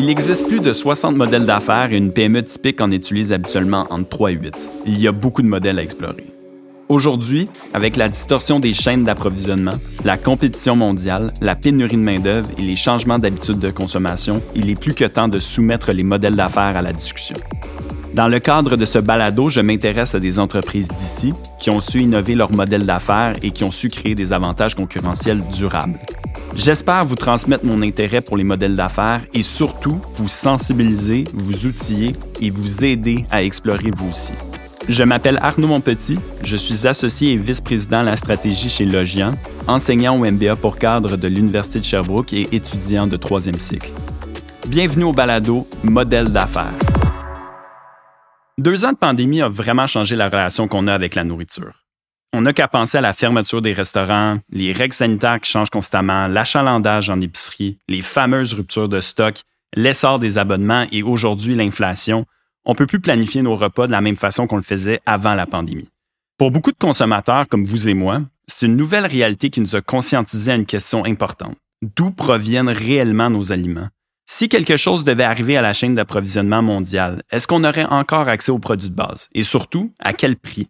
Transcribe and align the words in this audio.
Il 0.00 0.08
existe 0.10 0.46
plus 0.46 0.60
de 0.60 0.72
60 0.72 1.16
modèles 1.16 1.44
d'affaires 1.44 1.92
et 1.92 1.96
une 1.96 2.12
PME 2.12 2.44
typique 2.44 2.80
en 2.80 2.92
utilise 2.92 3.32
habituellement 3.32 3.84
entre 3.90 4.08
3 4.08 4.30
et 4.30 4.34
8. 4.34 4.72
Il 4.86 5.00
y 5.00 5.08
a 5.08 5.12
beaucoup 5.12 5.42
de 5.42 5.48
modèles 5.48 5.80
à 5.80 5.82
explorer. 5.82 6.24
Aujourd'hui, 6.88 7.48
avec 7.74 7.96
la 7.96 8.08
distorsion 8.08 8.60
des 8.60 8.74
chaînes 8.74 9.02
d'approvisionnement, 9.02 9.74
la 10.04 10.16
compétition 10.16 10.76
mondiale, 10.76 11.34
la 11.40 11.56
pénurie 11.56 11.96
de 11.96 12.02
main-d'œuvre 12.02 12.48
et 12.56 12.62
les 12.62 12.76
changements 12.76 13.18
d'habitudes 13.18 13.58
de 13.58 13.70
consommation, 13.70 14.40
il 14.54 14.70
est 14.70 14.80
plus 14.80 14.94
que 14.94 15.04
temps 15.04 15.26
de 15.26 15.40
soumettre 15.40 15.90
les 15.90 16.04
modèles 16.04 16.36
d'affaires 16.36 16.76
à 16.76 16.82
la 16.82 16.92
discussion. 16.92 17.36
Dans 18.14 18.28
le 18.28 18.40
cadre 18.40 18.76
de 18.76 18.84
ce 18.84 18.98
balado, 18.98 19.48
je 19.48 19.60
m'intéresse 19.60 20.14
à 20.14 20.20
des 20.20 20.38
entreprises 20.38 20.88
d'ici 20.88 21.34
qui 21.58 21.70
ont 21.70 21.80
su 21.80 22.00
innover 22.00 22.34
leur 22.34 22.52
modèle 22.52 22.86
d'affaires 22.86 23.36
et 23.42 23.50
qui 23.50 23.64
ont 23.64 23.70
su 23.70 23.90
créer 23.90 24.14
des 24.14 24.32
avantages 24.32 24.74
concurrentiels 24.74 25.42
durables. 25.52 25.98
J'espère 26.56 27.04
vous 27.04 27.14
transmettre 27.14 27.64
mon 27.64 27.82
intérêt 27.82 28.20
pour 28.20 28.36
les 28.36 28.44
modèles 28.44 28.74
d'affaires 28.74 29.22
et 29.34 29.42
surtout 29.42 30.00
vous 30.14 30.28
sensibiliser, 30.28 31.24
vous 31.34 31.66
outiller 31.66 32.12
et 32.40 32.50
vous 32.50 32.84
aider 32.84 33.26
à 33.30 33.42
explorer 33.42 33.90
vous 33.94 34.10
aussi. 34.10 34.32
Je 34.88 35.02
m'appelle 35.02 35.38
Arnaud 35.42 35.68
Monpetit, 35.68 36.18
je 36.42 36.56
suis 36.56 36.86
associé 36.86 37.32
et 37.32 37.36
vice-président 37.36 37.98
à 37.98 38.04
la 38.04 38.16
stratégie 38.16 38.70
chez 38.70 38.86
Logian, 38.86 39.34
enseignant 39.66 40.18
au 40.18 40.24
MBA 40.24 40.56
pour 40.56 40.78
cadre 40.78 41.16
de 41.18 41.28
l'Université 41.28 41.80
de 41.80 41.84
Sherbrooke 41.84 42.32
et 42.32 42.48
étudiant 42.52 43.06
de 43.06 43.18
troisième 43.18 43.58
cycle. 43.58 43.92
Bienvenue 44.66 45.04
au 45.04 45.12
balado 45.12 45.66
Modèle 45.84 46.30
d'affaires. 46.30 46.87
Deux 48.58 48.84
ans 48.84 48.90
de 48.90 48.96
pandémie 48.96 49.40
ont 49.44 49.48
vraiment 49.48 49.86
changé 49.86 50.16
la 50.16 50.28
relation 50.28 50.66
qu'on 50.66 50.88
a 50.88 50.92
avec 50.92 51.14
la 51.14 51.22
nourriture. 51.22 51.84
On 52.32 52.40
n'a 52.40 52.52
qu'à 52.52 52.66
penser 52.66 52.98
à 52.98 53.00
la 53.00 53.12
fermeture 53.12 53.62
des 53.62 53.72
restaurants, 53.72 54.40
les 54.50 54.72
règles 54.72 54.94
sanitaires 54.94 55.40
qui 55.40 55.48
changent 55.48 55.70
constamment, 55.70 56.26
l'achalandage 56.26 57.08
en 57.08 57.20
épicerie, 57.20 57.78
les 57.86 58.02
fameuses 58.02 58.54
ruptures 58.54 58.88
de 58.88 59.00
stock, 59.00 59.42
l'essor 59.76 60.18
des 60.18 60.38
abonnements 60.38 60.86
et 60.90 61.04
aujourd'hui 61.04 61.54
l'inflation. 61.54 62.26
On 62.64 62.72
ne 62.72 62.76
peut 62.76 62.88
plus 62.88 62.98
planifier 62.98 63.42
nos 63.42 63.54
repas 63.54 63.86
de 63.86 63.92
la 63.92 64.00
même 64.00 64.16
façon 64.16 64.48
qu'on 64.48 64.56
le 64.56 64.62
faisait 64.62 65.00
avant 65.06 65.34
la 65.34 65.46
pandémie. 65.46 65.88
Pour 66.36 66.50
beaucoup 66.50 66.72
de 66.72 66.78
consommateurs 66.78 67.46
comme 67.46 67.64
vous 67.64 67.88
et 67.88 67.94
moi, 67.94 68.22
c'est 68.48 68.66
une 68.66 68.76
nouvelle 68.76 69.06
réalité 69.06 69.50
qui 69.50 69.60
nous 69.60 69.76
a 69.76 69.82
conscientisé 69.82 70.50
à 70.50 70.56
une 70.56 70.66
question 70.66 71.04
importante. 71.04 71.56
D'où 71.80 72.10
proviennent 72.10 72.70
réellement 72.70 73.30
nos 73.30 73.52
aliments? 73.52 73.88
Si 74.30 74.50
quelque 74.50 74.76
chose 74.76 75.04
devait 75.04 75.24
arriver 75.24 75.56
à 75.56 75.62
la 75.62 75.72
chaîne 75.72 75.94
d'approvisionnement 75.94 76.60
mondiale, 76.60 77.22
est-ce 77.30 77.46
qu'on 77.46 77.64
aurait 77.64 77.86
encore 77.86 78.28
accès 78.28 78.52
aux 78.52 78.58
produits 78.58 78.90
de 78.90 78.94
base? 78.94 79.30
Et 79.32 79.42
surtout, 79.42 79.90
à 79.98 80.12
quel 80.12 80.36
prix? 80.36 80.68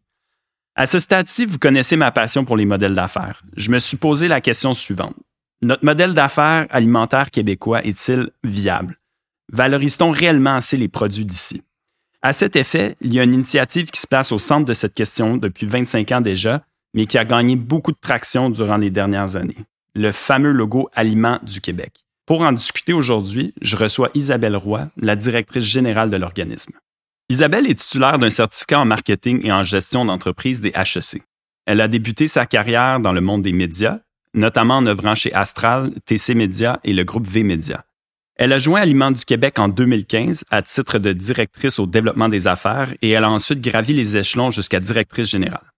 À 0.76 0.86
ce 0.86 1.00
stade-ci, 1.00 1.44
vous 1.44 1.58
connaissez 1.58 1.96
ma 1.96 2.12
passion 2.12 2.44
pour 2.44 2.56
les 2.56 2.66
modèles 2.66 2.94
d'affaires. 2.94 3.42
Je 3.56 3.72
me 3.72 3.80
suis 3.80 3.96
posé 3.96 4.28
la 4.28 4.40
question 4.40 4.74
suivante. 4.74 5.16
Notre 5.60 5.84
modèle 5.84 6.14
d'affaires 6.14 6.68
alimentaire 6.70 7.32
québécois 7.32 7.84
est-il 7.84 8.30
viable? 8.44 8.96
Valorise-t-on 9.52 10.12
réellement 10.12 10.54
assez 10.54 10.76
les 10.76 10.88
produits 10.88 11.26
d'ici? 11.26 11.64
À 12.22 12.32
cet 12.32 12.54
effet, 12.54 12.96
il 13.00 13.12
y 13.12 13.18
a 13.18 13.24
une 13.24 13.34
initiative 13.34 13.90
qui 13.90 14.00
se 14.00 14.06
place 14.06 14.30
au 14.30 14.38
centre 14.38 14.66
de 14.66 14.72
cette 14.72 14.94
question 14.94 15.36
depuis 15.36 15.66
25 15.66 16.12
ans 16.12 16.20
déjà, 16.20 16.62
mais 16.94 17.06
qui 17.06 17.18
a 17.18 17.24
gagné 17.24 17.56
beaucoup 17.56 17.90
de 17.90 17.98
traction 18.00 18.50
durant 18.50 18.76
les 18.76 18.90
dernières 18.90 19.34
années. 19.34 19.66
Le 19.96 20.12
fameux 20.12 20.52
logo 20.52 20.88
Aliments 20.94 21.40
du 21.42 21.60
Québec. 21.60 22.04
Pour 22.28 22.42
en 22.42 22.52
discuter 22.52 22.92
aujourd'hui, 22.92 23.54
je 23.62 23.74
reçois 23.74 24.10
Isabelle 24.12 24.54
Roy, 24.54 24.90
la 24.98 25.16
directrice 25.16 25.64
générale 25.64 26.10
de 26.10 26.18
l'organisme. 26.18 26.74
Isabelle 27.30 27.66
est 27.66 27.78
titulaire 27.78 28.18
d'un 28.18 28.28
certificat 28.28 28.80
en 28.80 28.84
marketing 28.84 29.46
et 29.46 29.50
en 29.50 29.64
gestion 29.64 30.04
d'entreprise 30.04 30.60
des 30.60 30.68
HEC. 30.68 31.22
Elle 31.64 31.80
a 31.80 31.88
débuté 31.88 32.28
sa 32.28 32.44
carrière 32.44 33.00
dans 33.00 33.14
le 33.14 33.22
monde 33.22 33.40
des 33.40 33.54
médias, 33.54 34.00
notamment 34.34 34.76
en 34.76 34.86
œuvrant 34.86 35.14
chez 35.14 35.32
Astral, 35.32 35.90
TC 36.04 36.34
Média 36.34 36.80
et 36.84 36.92
le 36.92 37.02
groupe 37.02 37.26
V. 37.26 37.58
Elle 38.36 38.52
a 38.52 38.58
joint 38.58 38.82
Aliments 38.82 39.10
du 39.10 39.24
Québec 39.24 39.58
en 39.58 39.68
2015 39.68 40.44
à 40.50 40.60
titre 40.60 40.98
de 40.98 41.14
directrice 41.14 41.78
au 41.78 41.86
développement 41.86 42.28
des 42.28 42.46
affaires 42.46 42.92
et 43.00 43.08
elle 43.08 43.24
a 43.24 43.30
ensuite 43.30 43.62
gravi 43.62 43.94
les 43.94 44.18
échelons 44.18 44.50
jusqu'à 44.50 44.80
directrice 44.80 45.30
générale. 45.30 45.72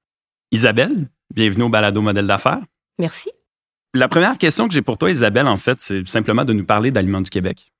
Isabelle, 0.50 1.10
bienvenue 1.32 1.62
au 1.62 1.68
Balado 1.68 2.02
Modèle 2.02 2.26
d'affaires. 2.26 2.62
Merci. 2.98 3.30
La 3.92 4.06
première 4.06 4.38
question 4.38 4.68
que 4.68 4.74
j'ai 4.74 4.82
pour 4.82 4.98
toi, 4.98 5.10
Isabelle, 5.10 5.48
en 5.48 5.56
fait, 5.56 5.78
c'est 5.80 6.06
simplement 6.06 6.44
de 6.44 6.52
nous 6.52 6.64
parler 6.64 6.92
d'Aliments 6.92 7.22
du 7.22 7.30
Québec. 7.30 7.72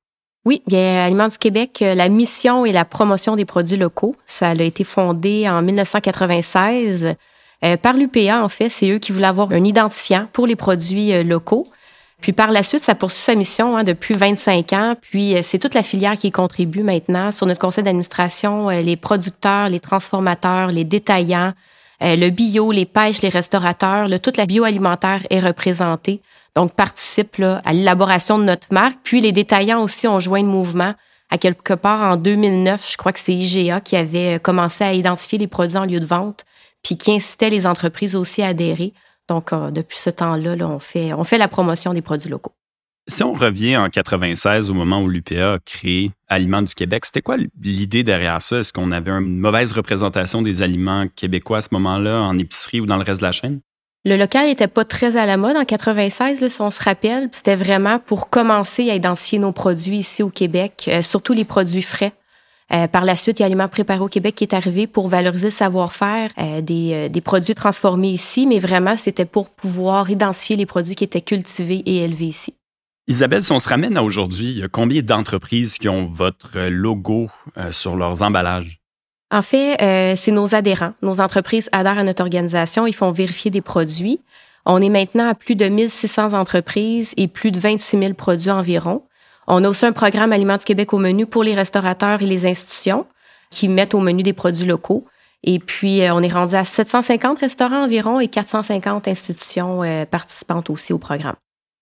Oui, 0.45 0.61
bien, 0.67 1.05
Aliments 1.05 1.29
du 1.29 1.39
Québec, 1.39 1.79
euh, 1.83 1.95
la 1.95 2.09
mission 2.09 2.65
et 2.65 2.73
la 2.73 2.85
promotion 2.85 3.37
des 3.37 3.45
produits 3.45 3.77
locaux, 3.77 4.17
ça 4.27 4.49
a 4.49 4.55
été 4.55 4.83
fondé 4.83 5.49
en 5.49 5.63
1996 5.63 7.15
euh, 7.63 7.77
par 7.77 7.93
l'UPA, 7.93 8.43
en 8.43 8.49
fait. 8.49 8.71
C'est 8.71 8.91
eux 8.91 8.99
qui 8.99 9.13
voulaient 9.13 9.29
avoir 9.29 9.53
un 9.53 9.63
identifiant 9.63 10.27
pour 10.33 10.49
les 10.49 10.57
produits 10.57 11.13
euh, 11.13 11.23
locaux. 11.23 11.69
Puis 12.21 12.33
par 12.33 12.51
la 12.51 12.65
suite, 12.65 12.83
ça 12.83 12.97
poursuit 12.97 13.23
sa 13.23 13.35
mission 13.37 13.77
hein, 13.77 13.85
depuis 13.85 14.15
25 14.15 14.73
ans. 14.73 14.97
Puis 15.01 15.37
c'est 15.43 15.59
toute 15.59 15.75
la 15.75 15.83
filière 15.83 16.17
qui 16.17 16.33
contribue 16.33 16.83
maintenant. 16.83 17.33
Sur 17.33 17.47
notre 17.47 17.61
conseil 17.61 17.85
d'administration, 17.85 18.69
les 18.69 18.97
producteurs, 18.97 19.71
les 19.71 19.81
transformateurs, 19.81 20.67
les 20.67 20.85
détaillants, 20.85 21.55
le 22.01 22.31
bio, 22.31 22.73
les 22.73 22.87
pêches, 22.87 23.23
les 23.23 23.29
restaurateurs, 23.29 24.09
toute 24.21 24.37
la 24.37 24.47
bioalimentaire 24.47 25.27
est 25.31 25.41
représentée 25.41 26.23
donc 26.55 26.73
participe 26.73 27.41
à 27.65 27.73
l'élaboration 27.73 28.39
de 28.39 28.45
notre 28.45 28.69
marque. 28.73 28.99
Puis 29.03 29.21
les 29.21 29.33
détaillants 29.33 29.83
aussi 29.83 30.09
ont 30.09 30.21
joint 30.21 30.43
le 30.43 30.49
mouvement. 30.49 30.95
À 31.31 31.39
quelque 31.39 31.75
part 31.75 32.13
en 32.13 32.17
2009, 32.17 32.93
je 32.93 32.97
crois 32.97 33.13
que 33.13 33.21
c'est 33.21 33.35
IGA 33.35 33.81
qui 33.81 33.95
avait 33.97 34.37
euh, 34.37 34.39
commencé 34.41 34.83
à 34.83 34.93
identifier 34.95 35.39
les 35.39 35.47
produits 35.47 35.77
en 35.77 35.85
lieu 35.85 36.01
de 36.01 36.07
vente, 36.07 36.45
puis 36.83 36.97
qui 36.97 37.13
incitait 37.13 37.51
les 37.51 37.69
entreprises 37.69 38.17
aussi 38.17 38.43
à 38.43 38.49
adhérer. 38.49 38.93
Donc 39.29 39.53
euh, 39.53 39.71
depuis 39.71 39.99
ce 39.99 40.11
temps-là, 40.11 40.57
on 40.67 41.25
fait 41.25 41.39
la 41.39 41.47
promotion 41.47 41.95
des 41.95 42.03
produits 42.03 42.29
locaux. 42.29 42.53
Si 43.09 43.25
on 43.25 43.33
revient 43.33 43.77
en 43.77 43.89
96, 43.89 44.71
au 44.71 44.75
moment 44.75 45.03
où 45.03 45.09
l'UPA 45.09 45.55
a 45.55 45.59
créé 45.59 46.13
Aliments 46.29 46.63
du 46.63 46.75
Québec, 46.75 47.05
c'était 47.07 47.23
quoi 47.23 47.37
l'idée 47.61 48.05
derrière 48.05 48.41
ça? 48.41 48.59
Est-ce 48.59 48.73
qu'on 48.73 48.93
avait 48.93 49.11
une 49.11 49.39
mauvaise 49.39 49.73
représentation 49.73 50.43
des 50.43 50.63
aliments 50.63 51.07
québécois 51.17 51.59
à 51.59 51.61
ce 51.63 51.69
moment-là, 51.73 52.21
en 52.21 52.39
épicerie 52.39 52.81
ou 52.81 52.87
dans 52.87 52.97
le 52.97 53.03
reste 53.03 53.21
de 53.21 53.27
la 53.27 53.33
chaîne? 53.33 53.61
Le 54.05 54.17
local 54.17 54.47
n'était 54.47 54.69
pas 54.69 54.85
très 54.85 55.19
à 55.19 55.27
la 55.27 55.37
mode 55.37 55.57
en 55.57 55.65
96, 55.65 56.41
là, 56.41 56.49
si 56.49 56.61
on 56.63 56.71
se 56.71 56.83
rappelle. 56.83 57.29
C'était 57.33 57.57
vraiment 57.57 57.99
pour 57.99 58.31
commencer 58.31 58.91
à 58.91 58.95
identifier 58.95 59.39
nos 59.39 59.53
produits 59.53 59.99
ici 59.99 60.23
au 60.23 60.31
Québec, 60.31 60.87
euh, 60.89 61.03
surtout 61.03 61.35
les 61.35 61.45
produits 61.45 61.83
frais. 61.83 62.13
Euh, 62.73 62.87
par 62.87 63.05
la 63.05 63.17
suite, 63.17 63.41
il 63.41 63.43
y 63.43 63.45
a 63.45 63.47
Aliments 63.47 63.69
préparés 63.69 64.01
au 64.01 64.09
Québec 64.09 64.37
qui 64.37 64.45
est 64.45 64.55
arrivé 64.55 64.87
pour 64.87 65.09
valoriser 65.09 65.49
le 65.49 65.53
savoir-faire 65.53 66.31
euh, 66.39 66.61
des, 66.61 67.21
produits 67.21 67.55
transformés 67.55 68.11
ici, 68.11 68.47
mais 68.47 68.59
vraiment, 68.59 68.97
c'était 68.97 69.25
pour 69.25 69.51
pouvoir 69.51 70.09
identifier 70.09 70.57
les 70.57 70.67
produits 70.67 70.95
qui 70.95 71.05
étaient 71.05 71.21
cultivés 71.21 71.83
et 71.85 72.05
élevés 72.05 72.27
ici. 72.27 72.55
Isabelle, 73.11 73.45
si 73.45 73.53
on 73.53 73.59
se 73.59 73.69
ramène 73.69 73.97
à 73.97 74.03
aujourd'hui, 74.03 74.63
combien 74.71 75.03
d'entreprises 75.03 75.79
qui 75.79 75.89
ont 75.89 76.07
votre 76.07 76.59
logo 76.69 77.29
sur 77.73 77.97
leurs 77.97 78.23
emballages? 78.23 78.81
En 79.33 79.43
fait, 79.43 79.81
euh, 79.81 80.15
c'est 80.17 80.33
nos 80.33 80.55
adhérents. 80.55 80.93
Nos 81.03 81.21
entreprises 81.21 81.69
adhèrent 81.73 81.99
à 81.99 82.05
notre 82.05 82.23
organisation. 82.23 82.87
Ils 82.87 82.95
font 82.95 83.11
vérifier 83.11 83.51
des 83.51 83.61
produits. 83.61 84.21
On 84.67 84.83
est 84.83 84.89
maintenant 84.89 85.29
à 85.29 85.35
plus 85.35 85.55
de 85.55 85.67
1600 85.67 86.35
entreprises 86.35 87.15
et 87.17 87.29
plus 87.29 87.53
de 87.53 87.61
26 87.61 87.99
000 87.99 88.15
produits 88.15 88.51
environ. 88.51 89.03
On 89.47 89.65
a 89.65 89.69
aussi 89.69 89.87
un 89.87 89.93
programme 89.93 90.33
Aliments 90.33 90.57
du 90.57 90.65
Québec 90.65 90.93
au 90.93 90.99
menu 90.99 91.27
pour 91.27 91.45
les 91.45 91.55
restaurateurs 91.55 92.23
et 92.23 92.27
les 92.27 92.47
institutions 92.47 93.07
qui 93.51 93.69
mettent 93.69 93.95
au 93.95 94.01
menu 94.01 94.23
des 94.23 94.33
produits 94.33 94.67
locaux. 94.67 95.07
Et 95.43 95.59
puis, 95.59 96.03
euh, 96.03 96.15
on 96.15 96.23
est 96.23 96.33
rendu 96.33 96.55
à 96.55 96.65
750 96.65 97.39
restaurants 97.39 97.85
environ 97.85 98.21
et 98.21 98.29
450 98.29 99.09
institutions 99.09 99.83
euh, 99.83 100.05
participantes 100.07 100.71
aussi 100.71 100.93
au 100.93 100.99
programme. 100.99 101.37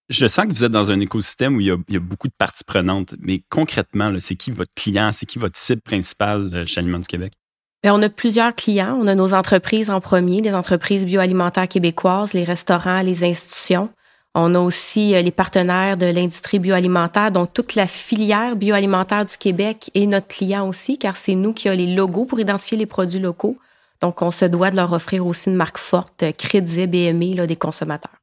Je 0.09 0.27
sens 0.27 0.47
que 0.47 0.53
vous 0.53 0.65
êtes 0.65 0.73
dans 0.73 0.91
un 0.91 1.01
écosystème 1.01 1.57
où 1.57 1.61
il 1.61 1.67
y 1.67 1.71
a, 1.71 2.01
beaucoup 2.01 2.29
de 2.29 2.33
parties 2.37 2.65
prenantes, 2.65 3.15
mais 3.19 3.43
concrètement, 3.51 4.11
c'est 4.21 4.37
qui 4.37 4.51
votre 4.51 4.73
client, 4.75 5.11
c'est 5.13 5.27
qui 5.27 5.39
votre 5.39 5.59
cible 5.59 5.83
principale 5.83 6.65
chez 6.67 6.81
Aliments 6.81 7.01
du 7.01 7.07
Québec? 7.07 7.35
Ben, 7.83 7.93
on 7.93 8.03
a 8.03 8.09
plusieurs 8.09 8.55
clients. 8.55 8.99
On 9.01 9.07
a 9.07 9.15
nos 9.15 9.35
entreprises 9.35 9.91
en 9.91 10.01
premier, 10.01 10.41
les 10.41 10.55
entreprises 10.55 11.05
bioalimentaires 11.05 11.69
québécoises, 11.69 12.33
les 12.33 12.45
restaurants, 12.45 13.03
les 13.03 13.23
institutions. 13.23 13.91
On 14.35 14.55
a 14.55 14.59
aussi 14.59 15.15
euh, 15.15 15.23
les 15.23 15.31
partenaires 15.31 15.97
de 15.97 16.07
l'industrie 16.07 16.59
bioalimentaire, 16.59 17.33
donc 17.33 17.53
toute 17.53 17.75
la 17.75 17.87
filière 17.87 18.57
bioalimentaire 18.57 19.25
du 19.25 19.37
Québec 19.37 19.91
est 19.95 20.07
notre 20.07 20.29
client 20.29 20.69
aussi, 20.69 20.99
car 20.99 21.17
c'est 21.17 21.35
nous 21.35 21.53
qui 21.53 21.69
avons 21.69 21.79
les 21.79 21.95
logos 21.95 22.25
pour 22.25 22.41
identifier 22.41 22.77
les 22.77 22.87
produits 22.87 23.21
locaux. 23.21 23.59
Donc, 24.01 24.23
on 24.23 24.31
se 24.31 24.45
doit 24.45 24.71
de 24.71 24.77
leur 24.77 24.93
offrir 24.93 25.27
aussi 25.27 25.51
une 25.51 25.57
marque 25.57 25.79
forte, 25.79 26.25
crédible 26.37 26.95
et 26.95 27.35
là, 27.35 27.47
des 27.47 27.57
consommateurs. 27.57 28.18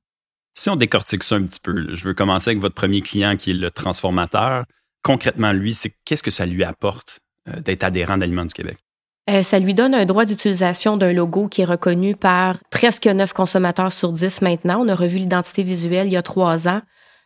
Si 0.57 0.69
on 0.69 0.77
décortique 0.77 1.23
ça 1.23 1.35
un 1.35 1.43
petit 1.43 1.59
peu, 1.59 1.93
je 1.93 2.03
veux 2.05 2.13
commencer 2.13 2.51
avec 2.51 2.61
votre 2.61 2.75
premier 2.75 3.01
client 3.01 3.35
qui 3.35 3.51
est 3.51 3.55
le 3.55 3.71
transformateur. 3.71 4.63
Concrètement, 5.03 5.51
lui, 5.51 5.73
c'est 5.73 5.93
qu'est-ce 6.05 6.23
que 6.23 6.31
ça 6.31 6.45
lui 6.45 6.63
apporte 6.63 7.19
euh, 7.49 7.59
d'être 7.59 7.83
adhérent 7.83 8.17
d'Aliments 8.17 8.45
du 8.45 8.53
Québec? 8.53 8.77
Euh, 9.29 9.43
ça 9.43 9.59
lui 9.59 9.73
donne 9.73 9.93
un 9.93 10.05
droit 10.05 10.23
d'utilisation 10.23 10.97
d'un 10.97 11.11
logo 11.11 11.49
qui 11.49 11.61
est 11.61 11.65
reconnu 11.65 12.15
par 12.15 12.57
presque 12.69 13.05
9 13.05 13.33
consommateurs 13.33 13.91
sur 13.91 14.13
10 14.13 14.41
maintenant. 14.41 14.81
On 14.81 14.87
a 14.87 14.95
revu 14.95 15.17
l'identité 15.17 15.61
visuelle 15.63 16.07
il 16.07 16.13
y 16.13 16.17
a 16.17 16.21
trois 16.21 16.67
ans. 16.69 16.81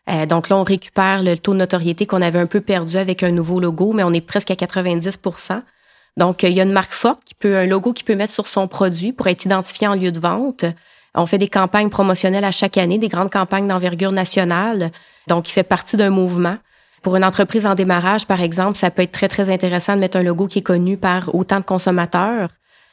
Euh, 0.09 0.25
donc 0.25 0.49
là, 0.49 0.57
on 0.57 0.63
récupère 0.63 1.21
le 1.21 1.37
taux 1.37 1.53
de 1.53 1.59
notoriété 1.59 2.07
qu'on 2.07 2.21
avait 2.23 2.39
un 2.39 2.47
peu 2.47 2.61
perdu 2.61 2.97
avec 2.97 3.21
un 3.21 3.31
nouveau 3.31 3.59
logo, 3.59 3.93
mais 3.93 4.03
on 4.03 4.13
est 4.13 4.21
presque 4.21 4.49
à 4.49 4.55
90% 4.55 5.61
Donc, 6.17 6.41
il 6.41 6.53
y 6.53 6.61
a 6.61 6.63
une 6.63 6.71
marque 6.71 6.93
forte, 6.93 7.23
qui 7.25 7.35
peut, 7.35 7.57
un 7.57 7.67
logo 7.67 7.93
qui 7.93 8.03
peut 8.03 8.15
mettre 8.15 8.33
sur 8.33 8.47
son 8.47 8.67
produit 8.67 9.13
pour 9.13 9.27
être 9.27 9.45
identifié 9.45 9.87
en 9.87 9.93
lieu 9.93 10.11
de 10.11 10.19
vente. 10.19 10.65
On 11.15 11.25
fait 11.25 11.37
des 11.37 11.47
campagnes 11.47 11.89
promotionnelles 11.89 12.45
à 12.45 12.51
chaque 12.51 12.77
année, 12.77 12.97
des 12.97 13.07
grandes 13.07 13.31
campagnes 13.31 13.67
d'envergure 13.67 14.11
nationale. 14.11 14.91
Donc, 15.27 15.49
il 15.49 15.53
fait 15.53 15.63
partie 15.63 15.97
d'un 15.97 16.09
mouvement. 16.09 16.57
Pour 17.01 17.15
une 17.15 17.23
entreprise 17.23 17.65
en 17.65 17.75
démarrage, 17.75 18.25
par 18.25 18.41
exemple, 18.41 18.77
ça 18.77 18.91
peut 18.91 19.01
être 19.01 19.11
très, 19.11 19.27
très 19.27 19.49
intéressant 19.49 19.95
de 19.95 20.01
mettre 20.01 20.17
un 20.17 20.23
logo 20.23 20.47
qui 20.47 20.59
est 20.59 20.63
connu 20.63 20.97
par 20.97 21.33
autant 21.33 21.59
de 21.59 21.65
consommateurs. 21.65 22.49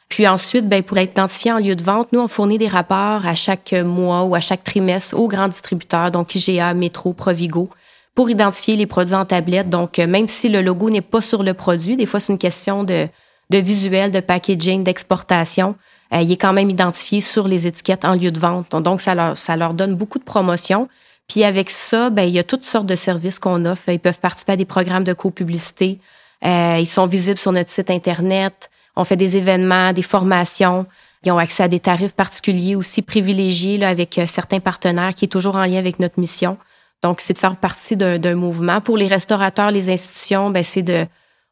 Puis 0.09 0.27
ensuite, 0.27 0.69
ben, 0.69 0.81
pour 0.83 0.97
être 0.97 1.11
identifié 1.11 1.51
en 1.51 1.57
lieu 1.57 1.75
de 1.75 1.83
vente, 1.83 2.13
nous, 2.13 2.21
on 2.21 2.29
fournit 2.29 2.57
des 2.57 2.69
rapports 2.69 3.25
à 3.25 3.35
chaque 3.35 3.73
mois 3.73 4.23
ou 4.23 4.35
à 4.35 4.39
chaque 4.39 4.63
trimestre 4.63 5.19
aux 5.19 5.27
grands 5.27 5.49
distributeurs, 5.49 6.11
donc 6.11 6.33
IGA, 6.33 6.73
Métro, 6.73 7.11
Provigo, 7.11 7.69
pour 8.15 8.29
identifier 8.29 8.77
les 8.77 8.85
produits 8.85 9.15
en 9.15 9.25
tablette. 9.25 9.69
Donc, 9.69 9.99
euh, 9.99 10.07
même 10.07 10.29
si 10.29 10.47
le 10.47 10.61
logo 10.61 10.89
n'est 10.89 11.01
pas 11.01 11.21
sur 11.21 11.43
le 11.43 11.53
produit, 11.53 11.97
des 11.97 12.05
fois, 12.05 12.21
c'est 12.21 12.31
une 12.31 12.39
question 12.39 12.85
de, 12.85 13.09
de 13.49 13.57
visuel, 13.57 14.11
de 14.11 14.19
packaging, 14.19 14.83
d'exportation. 14.83 15.75
Euh, 16.13 16.21
il 16.21 16.31
est 16.31 16.37
quand 16.37 16.53
même 16.53 16.69
identifié 16.69 17.21
sur 17.21 17.47
les 17.47 17.67
étiquettes 17.67 18.05
en 18.05 18.13
lieu 18.13 18.31
de 18.31 18.39
vente. 18.39 18.71
Donc, 18.71 19.01
ça 19.01 19.15
leur, 19.15 19.37
ça 19.37 19.55
leur 19.55 19.73
donne 19.73 19.95
beaucoup 19.95 20.19
de 20.19 20.23
promotion. 20.23 20.87
Puis 21.27 21.43
avec 21.43 21.69
ça, 21.69 22.09
ben, 22.09 22.23
il 22.23 22.33
y 22.33 22.39
a 22.39 22.43
toutes 22.43 22.63
sortes 22.63 22.85
de 22.85 22.95
services 22.95 23.39
qu'on 23.39 23.65
offre. 23.65 23.89
Ils 23.89 23.99
peuvent 23.99 24.19
participer 24.19 24.53
à 24.53 24.55
des 24.55 24.65
programmes 24.65 25.03
de 25.03 25.13
copublicité. 25.13 25.99
Euh, 26.45 26.77
ils 26.79 26.87
sont 26.87 27.07
visibles 27.07 27.37
sur 27.37 27.51
notre 27.51 27.71
site 27.71 27.89
Internet. 27.89 28.69
On 28.95 29.03
fait 29.03 29.15
des 29.15 29.37
événements, 29.37 29.91
des 29.91 30.01
formations. 30.01 30.85
Ils 31.23 31.31
ont 31.31 31.37
accès 31.37 31.63
à 31.63 31.67
des 31.67 31.79
tarifs 31.79 32.13
particuliers 32.13 32.75
aussi 32.75 33.01
privilégiés 33.01 33.77
là, 33.77 33.89
avec 33.89 34.17
euh, 34.17 34.25
certains 34.27 34.59
partenaires 34.59 35.13
qui 35.13 35.25
est 35.25 35.29
toujours 35.29 35.55
en 35.57 35.65
lien 35.65 35.79
avec 35.79 35.99
notre 35.99 36.19
mission. 36.19 36.57
Donc, 37.03 37.21
c'est 37.21 37.33
de 37.33 37.37
faire 37.37 37.57
partie 37.57 37.95
d'un 37.95 38.35
mouvement. 38.35 38.81
Pour 38.81 38.97
les 38.97 39.07
restaurateurs, 39.07 39.71
les 39.71 39.89
institutions, 39.89 40.49
ben, 40.49 40.63
c'est 40.63 40.81
de... 40.81 41.05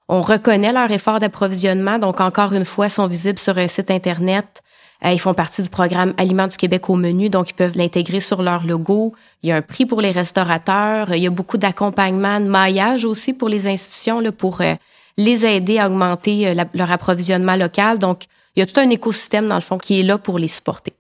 On 0.07 0.22
reconnaît 0.22 0.72
leur 0.72 0.92
effort 0.92 1.19
d'approvisionnement. 1.19 2.00
Donc, 2.00 2.22
encore 2.22 2.54
une 2.54 2.66
fois, 2.66 2.90
sont 2.90 3.07
visibles 3.07 3.40
sur 3.40 3.57
un 3.57 3.68
site 3.68 3.90
Internet. 3.92 4.62
Euh, 5.04 5.12
ils 5.12 5.19
font 5.19 5.34
partie 5.34 5.62
du 5.62 5.69
programme 5.69 6.13
Aliments 6.18 6.48
du 6.48 6.57
Québec 6.57 6.90
au 6.90 6.96
menu, 6.96 7.30
donc 7.30 7.50
ils 7.50 7.54
peuvent 7.54 7.75
l'intégrer 7.75 8.19
sur 8.19 8.42
leur 8.42 8.66
logo. 8.66 9.13
Il 9.44 9.50
y 9.50 9.52
a 9.52 9.57
un 9.57 9.62
prix 9.62 9.86
pour 9.86 10.02
les 10.02 10.12
restaurateurs. 10.12 11.13
Il 11.13 11.22
y 11.22 11.28
a 11.28 11.31
beaucoup 11.31 11.57
d'accompagnement, 11.57 12.40
de 12.40 12.46
maillage 12.46 13.04
aussi 13.04 13.34
pour 13.34 13.50
les 13.50 13.68
institutions 13.68 14.19
là, 14.19 14.31
pour 14.31 14.62
euh, 14.62 14.75
les 15.18 15.46
aider 15.46 15.80
à 15.80 15.88
augmenter 15.88 16.48
euh, 16.48 16.63
leur 16.74 16.92
approvisionnement 16.92 17.56
local. 17.56 18.00
Donc, 18.00 18.24
il 18.56 18.62
y 18.62 18.63
a 18.63 18.66
tout 18.66 18.80
un 18.80 18.90
écosystème, 18.90 19.48
dans 19.48 19.56
le 19.56 19.62
fond, 19.62 19.78
qui 19.78 20.00
est 20.00 20.04
là 20.04 20.18
pour 20.18 20.40
les 20.40 20.48
supporter. 20.48 20.94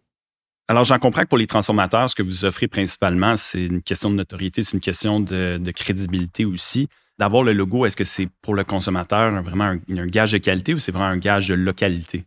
Alors, 0.67 0.83
j'en 0.83 0.97
comprends 0.97 1.21
que 1.21 1.27
pour 1.27 1.37
les 1.37 1.47
transformateurs, 1.47 2.09
ce 2.09 2.15
que 2.15 2.23
vous 2.23 2.43
offrez 2.43 2.67
principalement, 2.67 3.35
c'est 3.35 3.63
une 3.63 3.81
question 3.81 4.09
de 4.09 4.15
notoriété, 4.15 4.63
c'est 4.63 4.73
une 4.73 4.79
question 4.79 5.19
de, 5.19 5.71
crédibilité 5.71 6.43
aussi. 6.43 6.89
D'avoir 7.17 7.43
le 7.43 7.53
logo, 7.53 7.85
est-ce 7.85 7.95
que 7.95 8.03
c'est 8.03 8.27
pour 8.41 8.55
le 8.55 8.63
consommateur 8.63 9.31
vraiment 9.41 9.75
un, 9.89 10.07
gage 10.07 10.33
de 10.33 10.37
qualité 10.37 10.73
ou 10.73 10.79
c'est 10.79 10.91
vraiment 10.91 11.07
un 11.07 11.17
gage 11.17 11.47
de 11.47 11.53
localité? 11.53 12.25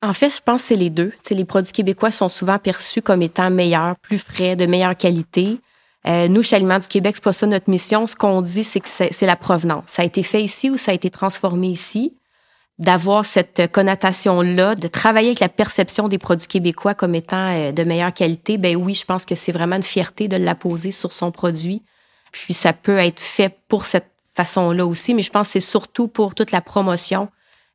En 0.00 0.14
fait, 0.14 0.30
je 0.30 0.40
pense 0.40 0.62
que 0.62 0.68
c'est 0.68 0.76
les 0.76 0.90
deux. 0.90 1.12
les 1.30 1.44
produits 1.44 1.72
québécois 1.72 2.10
sont 2.10 2.28
souvent 2.28 2.58
perçus 2.58 3.02
comme 3.02 3.22
étant 3.22 3.50
meilleurs, 3.50 3.96
plus 4.00 4.18
frais, 4.18 4.56
de 4.56 4.66
meilleure 4.66 4.96
qualité. 4.96 5.60
Euh, 6.06 6.28
nous, 6.28 6.42
chez 6.42 6.56
Aliments 6.56 6.80
du 6.80 6.88
Québec, 6.88 7.16
c'est 7.16 7.24
pas 7.24 7.32
ça 7.32 7.46
notre 7.46 7.70
mission. 7.70 8.06
Ce 8.06 8.16
qu'on 8.16 8.42
dit, 8.42 8.64
c'est 8.64 8.80
que 8.80 8.88
c'est 8.88 9.26
la 9.26 9.36
provenance. 9.36 9.84
Ça 9.86 10.02
a 10.02 10.04
été 10.04 10.22
fait 10.22 10.42
ici 10.42 10.70
ou 10.70 10.76
ça 10.76 10.90
a 10.90 10.94
été 10.94 11.10
transformé 11.10 11.68
ici? 11.68 12.16
D'avoir 12.78 13.26
cette 13.26 13.70
connotation-là, 13.70 14.74
de 14.74 14.88
travailler 14.88 15.28
avec 15.28 15.40
la 15.40 15.50
perception 15.50 16.08
des 16.08 16.18
produits 16.18 16.48
québécois 16.48 16.94
comme 16.94 17.14
étant 17.14 17.52
euh, 17.52 17.70
de 17.70 17.84
meilleure 17.84 18.14
qualité, 18.14 18.58
ben 18.58 18.74
oui, 18.76 18.94
je 18.94 19.04
pense 19.04 19.24
que 19.24 19.34
c'est 19.34 19.52
vraiment 19.52 19.76
une 19.76 19.82
fierté 19.82 20.26
de 20.26 20.36
la 20.36 20.54
poser 20.54 20.90
sur 20.90 21.12
son 21.12 21.30
produit. 21.30 21.82
Puis 22.32 22.54
ça 22.54 22.72
peut 22.72 22.96
être 22.96 23.20
fait 23.20 23.54
pour 23.68 23.84
cette 23.84 24.11
façon-là 24.34 24.86
aussi, 24.86 25.14
mais 25.14 25.22
je 25.22 25.30
pense 25.30 25.48
que 25.48 25.52
c'est 25.52 25.60
surtout 25.60 26.08
pour 26.08 26.34
toute 26.34 26.50
la 26.50 26.60
promotion 26.60 27.28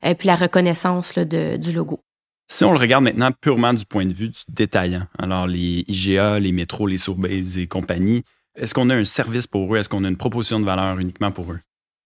et 0.04 0.09
euh, 0.09 0.13
puis 0.13 0.27
la 0.27 0.36
reconnaissance 0.36 1.18
du 1.18 1.71
logo. 1.71 2.00
Si 2.50 2.63
on 2.63 2.71
le 2.71 2.80
regarde 2.80 3.04
maintenant 3.04 3.31
purement 3.31 3.74
du 3.74 3.83
point 3.86 4.06
de 4.06 4.13
vue 4.13 4.30
du 4.30 4.39
détaillant, 4.48 5.04
alors 5.19 5.48
les 5.48 5.83
IGA, 5.88 6.39
les 6.39 6.54
métros, 6.54 6.88
les 6.88 6.98
Sourbays 6.98 7.59
et 7.59 7.68
compagnie, 7.68 8.24
est-ce 8.56 8.74
qu'on 8.74 8.89
a 8.89 8.95
un 8.95 9.06
service 9.06 9.48
pour 9.48 9.74
eux? 9.74 9.77
Est-ce 9.77 9.89
qu'on 9.89 10.04
a 10.04 10.07
une 10.07 10.18
proposition 10.18 10.59
de 10.59 10.65
valeur 10.65 10.98
uniquement 10.98 11.31
pour 11.31 11.51
eux? 11.51 11.59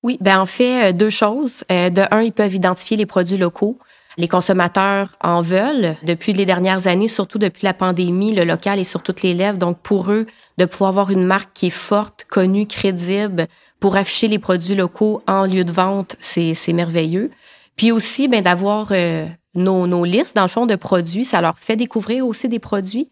Oui, 0.03 0.17
ben 0.19 0.39
en 0.39 0.47
fait, 0.47 0.89
euh, 0.89 0.93
deux 0.93 1.11
choses. 1.11 1.63
Euh, 1.71 1.89
de 1.89 2.03
un, 2.11 2.21
ils 2.21 2.33
peuvent 2.33 2.53
identifier 2.53 2.97
les 2.97 3.05
produits 3.05 3.37
locaux. 3.37 3.77
Les 4.17 4.27
consommateurs 4.27 5.15
en 5.21 5.41
veulent. 5.41 5.95
Depuis 6.03 6.33
les 6.33 6.45
dernières 6.45 6.87
années, 6.87 7.07
surtout 7.07 7.37
depuis 7.37 7.63
la 7.63 7.73
pandémie, 7.73 8.35
le 8.35 8.43
local 8.43 8.79
est 8.79 8.83
sur 8.83 9.03
toutes 9.03 9.21
les 9.21 9.33
lèvres. 9.33 9.57
Donc, 9.57 9.79
pour 9.79 10.11
eux, 10.11 10.25
de 10.57 10.65
pouvoir 10.65 10.89
avoir 10.89 11.11
une 11.11 11.23
marque 11.23 11.51
qui 11.53 11.67
est 11.67 11.69
forte, 11.69 12.25
connue, 12.29 12.67
crédible, 12.67 13.47
pour 13.81 13.95
afficher 13.97 14.27
les 14.27 14.39
produits 14.39 14.75
locaux 14.75 15.21
en 15.27 15.45
lieu 15.45 15.65
de 15.65 15.71
vente, 15.71 16.15
c'est 16.21 16.71
merveilleux. 16.71 17.31
Puis 17.75 17.91
aussi, 17.91 18.27
ben, 18.27 18.43
d'avoir 18.43 18.89
euh, 18.91 19.25
nos, 19.55 20.05
listes, 20.05 20.35
dans 20.35 20.43
le 20.43 20.47
fond, 20.47 20.67
de 20.67 20.75
produits. 20.75 21.25
Ça 21.25 21.41
leur 21.41 21.57
fait 21.57 21.75
découvrir 21.75 22.25
aussi 22.27 22.47
des 22.47 22.59
produits. 22.59 23.09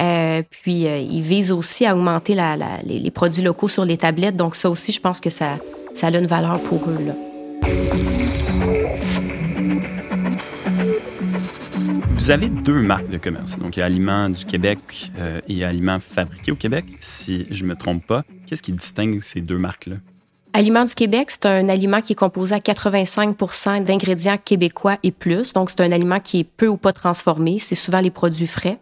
Euh, 0.00 0.42
puis, 0.48 0.86
euh, 0.86 0.98
ils 0.98 1.22
visent 1.22 1.50
aussi 1.50 1.84
à 1.86 1.96
augmenter 1.96 2.36
les, 2.84 3.10
produits 3.10 3.42
locaux 3.42 3.66
sur 3.66 3.84
les 3.84 3.96
tablettes. 3.96 4.36
Donc, 4.36 4.54
ça 4.54 4.70
aussi, 4.70 4.92
je 4.92 5.00
pense 5.00 5.20
que 5.20 5.28
ça, 5.28 5.58
ça 5.92 6.06
a 6.06 6.10
une 6.16 6.26
valeur 6.26 6.60
pour 6.60 6.82
eux. 6.88 7.04
Là. 7.04 7.14
Vous 12.10 12.30
avez 12.30 12.48
deux 12.48 12.80
marques 12.80 13.10
de 13.10 13.18
commerce. 13.18 13.58
Donc, 13.58 13.76
il 13.76 13.80
y 13.80 13.82
a 13.82 13.86
Aliments 13.86 14.28
du 14.28 14.44
Québec 14.44 15.10
et 15.48 15.64
Aliments 15.64 15.98
fabriqués 15.98 16.52
au 16.52 16.56
Québec, 16.56 16.84
si 17.00 17.48
je 17.50 17.64
ne 17.64 17.70
me 17.70 17.74
trompe 17.74 18.06
pas. 18.06 18.22
Qu'est-ce 18.46 18.62
qui 18.62 18.72
distingue 18.72 19.20
ces 19.20 19.40
deux 19.40 19.58
marques-là? 19.58 19.96
Aliments 20.54 20.84
du 20.84 20.94
Québec, 20.94 21.30
c'est 21.30 21.46
un 21.46 21.68
aliment 21.68 22.02
qui 22.02 22.12
est 22.12 22.16
composé 22.16 22.54
à 22.54 22.58
85% 22.58 23.84
d'ingrédients 23.84 24.36
québécois 24.36 24.98
et 25.02 25.10
plus. 25.10 25.54
Donc, 25.54 25.70
c'est 25.70 25.80
un 25.80 25.92
aliment 25.92 26.20
qui 26.20 26.40
est 26.40 26.44
peu 26.44 26.68
ou 26.68 26.76
pas 26.76 26.92
transformé. 26.92 27.58
C'est 27.58 27.74
souvent 27.74 28.00
les 28.00 28.10
produits 28.10 28.46
frais. 28.46 28.78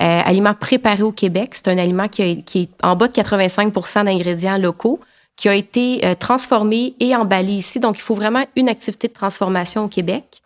Euh, 0.00 0.22
aliment 0.24 0.54
préparé 0.54 1.02
au 1.02 1.12
Québec, 1.12 1.50
c'est 1.54 1.68
un 1.68 1.78
aliment 1.78 2.08
qui, 2.08 2.22
est 2.22 2.70
en 2.82 2.96
bas 2.96 3.08
de 3.08 3.12
85% 3.12 4.04
d'ingrédients 4.04 4.56
locaux, 4.56 5.00
qui 5.36 5.48
a 5.48 5.54
été 5.54 6.04
euh, 6.04 6.14
transformé 6.14 6.94
et 7.00 7.14
emballé 7.16 7.52
ici. 7.52 7.80
Donc, 7.80 7.98
il 7.98 8.02
faut 8.02 8.14
vraiment 8.14 8.44
une 8.56 8.68
activité 8.68 9.08
de 9.08 9.12
transformation 9.12 9.84
au 9.84 9.88
Québec. 9.88 10.42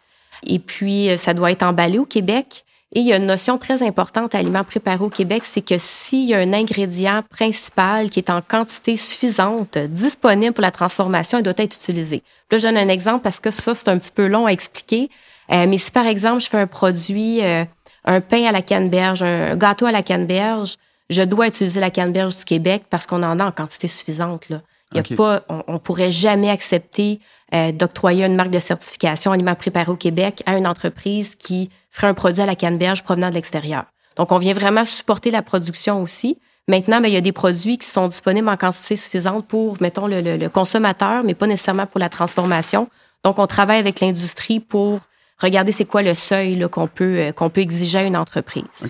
Et 0.46 0.58
puis, 0.58 1.11
euh, 1.11 1.16
ça 1.16 1.34
doit 1.34 1.52
être 1.52 1.62
emballé 1.62 1.99
au 1.99 2.06
Québec. 2.06 2.64
Et 2.94 3.00
il 3.00 3.06
y 3.06 3.12
a 3.12 3.17
une 3.17 3.26
notion 3.26 3.58
très 3.58 3.82
importante 3.82 4.37
à 4.37 4.38
aliments 4.38 4.62
préparés 4.62 5.05
au 5.05 5.11
Québec, 5.11 5.44
c'est 5.44 5.62
que 5.62 5.75
s'il 5.79 6.29
y 6.29 6.35
a 6.35 6.38
un 6.38 6.52
ingrédient 6.52 7.23
principal 7.29 8.08
qui 8.08 8.20
est 8.20 8.31
en 8.31 8.41
quantité 8.41 8.96
suffisante 8.96 9.76
disponible 9.79 10.52
pour 10.52 10.62
la 10.62 10.70
transformation, 10.70 11.38
il 11.38 11.43
doit 11.43 11.55
être 11.56 11.75
utilisé. 11.75 12.23
Là, 12.52 12.58
je 12.58 12.62
donne 12.69 12.76
un 12.76 12.88
exemple 12.88 13.23
parce 13.23 13.41
que 13.41 13.50
ça, 13.50 13.75
c'est 13.75 13.88
un 13.88 13.99
petit 13.99 14.12
peu 14.12 14.29
long 14.29 14.46
à 14.46 14.52
expliquer. 14.52 15.11
Euh, 15.50 15.67
mais 15.69 15.79
si 15.79 15.91
par 15.91 16.06
exemple, 16.06 16.41
je 16.41 16.49
fais 16.49 16.58
un 16.58 16.69
produit, 16.69 17.43
euh, 17.43 17.64
un 18.05 18.20
pain 18.20 18.44
à 18.44 18.52
la 18.52 18.62
canneberge, 18.62 19.25
un 19.25 19.56
gâteau 19.56 19.87
à 19.87 19.93
la 19.93 20.02
canneberge, 20.02 20.76
je 21.11 21.23
dois 21.23 21.49
utiliser 21.49 21.81
la 21.81 21.90
canneberge 21.90 22.37
du 22.37 22.44
Québec 22.44 22.85
parce 22.88 23.06
qu'on 23.06 23.25
en 23.25 23.40
a 23.40 23.44
en 23.44 23.52
quantité 23.52 23.88
suffisante. 23.88 24.49
Là. 24.49 24.62
Il 24.93 24.99
y 24.99 25.00
a 25.00 25.17
pas, 25.17 25.43
on, 25.49 25.64
on 25.67 25.78
pourrait 25.80 26.12
jamais 26.12 26.49
accepter 26.49 27.19
euh, 27.54 27.70
d'octroyer 27.70 28.25
une 28.25 28.34
marque 28.34 28.50
de 28.50 28.58
certification 28.58 29.30
aliments 29.30 29.54
préparés 29.54 29.92
au 29.92 29.96
Québec 29.96 30.42
à 30.44 30.58
une 30.58 30.66
entreprise 30.66 31.37
qui 31.37 31.70
ferait 31.88 32.08
un 32.08 32.14
produit 32.14 32.42
à 32.42 32.46
la 32.46 32.56
canneberge 32.56 33.04
provenant 33.04 33.28
de 33.28 33.34
l'extérieur. 33.34 33.84
Donc, 34.16 34.32
on 34.32 34.38
vient 34.38 34.54
vraiment 34.54 34.84
supporter 34.84 35.30
la 35.30 35.40
production 35.40 36.02
aussi. 36.02 36.40
Maintenant, 36.66 37.00
ben, 37.00 37.06
il 37.06 37.14
y 37.14 37.16
a 37.16 37.20
des 37.20 37.30
produits 37.30 37.78
qui 37.78 37.87
sont 37.87 38.08
disponibles 38.08 38.49
en 38.49 38.56
quantité 38.56 38.96
suffisante 38.96 39.46
pour, 39.46 39.76
mettons, 39.80 40.08
le, 40.08 40.49
consommateur, 40.49 41.23
mais 41.23 41.34
pas 41.34 41.46
nécessairement 41.46 41.87
pour 41.87 42.00
la 42.00 42.08
transformation. 42.08 42.88
Donc, 43.23 43.38
on 43.38 43.46
travaille 43.46 43.78
avec 43.78 44.00
l'industrie 44.00 44.58
pour 44.58 44.99
regarder 45.38 45.70
c'est 45.70 45.84
quoi 45.84 46.02
le 46.02 46.14
seuil 46.14 46.66
qu'on 46.70 46.88
peut, 46.88 47.18
euh, 47.18 47.32
qu'on 47.32 47.50
peut 47.50 47.61
exiger 47.61 47.99
à 47.99 48.02
une 48.02 48.16
entreprise. 48.16 48.88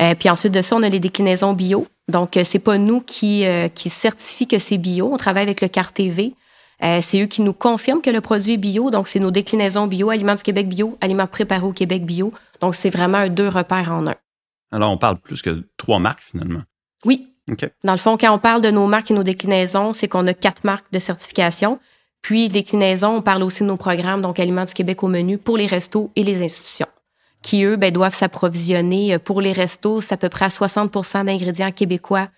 Euh, 0.00 0.14
puis 0.16 0.30
ensuite 0.30 0.52
de 0.52 0.62
ça, 0.62 0.74
on 0.74 0.82
a 0.82 0.88
les 0.88 1.00
déclinaisons 1.00 1.52
bio. 1.52 1.86
Donc, 2.08 2.38
c'est 2.42 2.58
pas 2.58 2.78
nous 2.78 3.02
qui, 3.02 3.44
qui 3.74 3.90
certifie 3.90 4.48
que 4.48 4.58
c'est 4.58 4.78
bio. 4.78 5.10
On 5.12 5.16
travaille 5.16 5.42
avec 5.42 5.60
le 5.60 5.68
CAR 5.68 5.92
TV. 5.92 6.34
Euh, 6.82 7.00
c'est 7.02 7.22
eux 7.22 7.26
qui 7.26 7.42
nous 7.42 7.52
confirment 7.52 8.02
que 8.02 8.10
le 8.10 8.20
produit 8.20 8.52
est 8.52 8.58
bio. 8.58 8.90
Donc, 8.90 9.08
c'est 9.08 9.18
nos 9.18 9.30
déclinaisons 9.30 9.86
bio, 9.86 10.10
Aliments 10.10 10.36
du 10.36 10.42
Québec 10.42 10.68
bio, 10.68 10.96
Aliments 11.00 11.26
préparés 11.26 11.66
au 11.66 11.72
Québec 11.72 12.04
bio. 12.04 12.32
Donc, 12.60 12.74
c'est 12.74 12.90
vraiment 12.90 13.18
un 13.18 13.28
deux 13.28 13.48
repères 13.48 13.92
en 13.92 14.06
un. 14.06 14.14
Alors, 14.70 14.92
on 14.92 14.98
parle 14.98 15.18
plus 15.18 15.42
que 15.42 15.64
trois 15.76 15.98
marques 15.98 16.22
finalement. 16.22 16.62
Oui. 17.04 17.32
Dans 17.82 17.92
le 17.92 17.98
fond, 17.98 18.18
quand 18.18 18.32
on 18.32 18.38
parle 18.38 18.60
de 18.60 18.70
nos 18.70 18.86
marques 18.86 19.10
et 19.10 19.14
nos 19.14 19.22
déclinaisons, 19.22 19.94
c'est 19.94 20.06
qu'on 20.06 20.26
a 20.26 20.34
quatre 20.34 20.64
marques 20.64 20.92
de 20.92 20.98
certification. 20.98 21.78
Puis, 22.20 22.48
déclinaisons, 22.48 23.16
on 23.16 23.22
parle 23.22 23.42
aussi 23.42 23.62
de 23.62 23.68
nos 23.68 23.76
programmes, 23.76 24.20
donc 24.20 24.38
Aliments 24.38 24.66
du 24.66 24.74
Québec 24.74 25.02
au 25.02 25.08
menu 25.08 25.38
pour 25.38 25.56
les 25.56 25.66
restos 25.66 26.10
et 26.14 26.24
les 26.24 26.42
institutions, 26.42 26.88
qui, 27.42 27.64
eux, 27.64 27.76
ben, 27.76 27.90
doivent 27.90 28.14
s'approvisionner. 28.14 29.14
Euh, 29.14 29.18
pour 29.18 29.40
les 29.40 29.52
restos, 29.52 30.02
c'est 30.02 30.14
à 30.14 30.16
peu 30.18 30.28
près 30.28 30.44
à 30.44 30.48
60% 30.48 31.24
d'ingrédients 31.24 31.72
québécois 31.72 32.28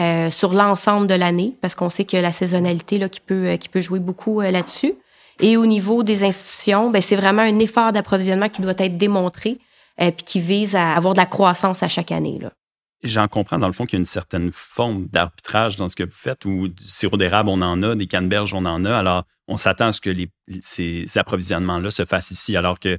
euh, 0.00 0.30
sur 0.30 0.54
l'ensemble 0.54 1.06
de 1.06 1.14
l'année, 1.14 1.56
parce 1.60 1.74
qu'on 1.74 1.90
sait 1.90 2.04
que 2.04 2.16
la 2.16 2.32
saisonnalité 2.32 2.98
là, 2.98 3.08
qui, 3.08 3.20
peut, 3.20 3.48
euh, 3.48 3.56
qui 3.56 3.68
peut 3.68 3.80
jouer 3.80 4.00
beaucoup 4.00 4.40
euh, 4.40 4.50
là-dessus. 4.50 4.94
Et 5.40 5.56
au 5.56 5.66
niveau 5.66 6.02
des 6.02 6.24
institutions, 6.24 6.90
ben, 6.90 7.02
c'est 7.02 7.16
vraiment 7.16 7.42
un 7.42 7.58
effort 7.58 7.92
d'approvisionnement 7.92 8.48
qui 8.48 8.62
doit 8.62 8.74
être 8.78 8.96
démontré 8.96 9.58
et 9.98 10.12
qui 10.12 10.40
vise 10.40 10.74
à 10.74 10.94
avoir 10.94 11.14
de 11.14 11.18
la 11.18 11.26
croissance 11.26 11.82
à 11.82 11.88
chaque 11.88 12.12
année. 12.12 12.38
Là. 12.40 12.50
J'en 13.02 13.28
comprends 13.28 13.58
dans 13.58 13.66
le 13.66 13.72
fond 13.74 13.84
qu'il 13.84 13.94
y 13.94 13.98
a 13.98 14.00
une 14.00 14.06
certaine 14.06 14.50
forme 14.52 15.06
d'arbitrage 15.06 15.76
dans 15.76 15.88
ce 15.88 15.96
que 15.96 16.04
vous 16.04 16.10
faites, 16.10 16.44
où 16.46 16.68
du 16.68 16.84
sirop 16.84 17.18
d'érable, 17.18 17.50
on 17.50 17.60
en 17.60 17.82
a, 17.82 17.94
des 17.94 18.06
canneberges, 18.06 18.54
on 18.54 18.64
en 18.64 18.84
a. 18.84 18.96
Alors, 18.96 19.24
on 19.48 19.56
s'attend 19.56 19.86
à 19.86 19.92
ce 19.92 20.00
que 20.00 20.14
ces 20.62 21.06
approvisionnements-là 21.16 21.90
se 21.90 22.04
fassent 22.04 22.30
ici, 22.30 22.56
alors 22.56 22.78
que 22.78 22.98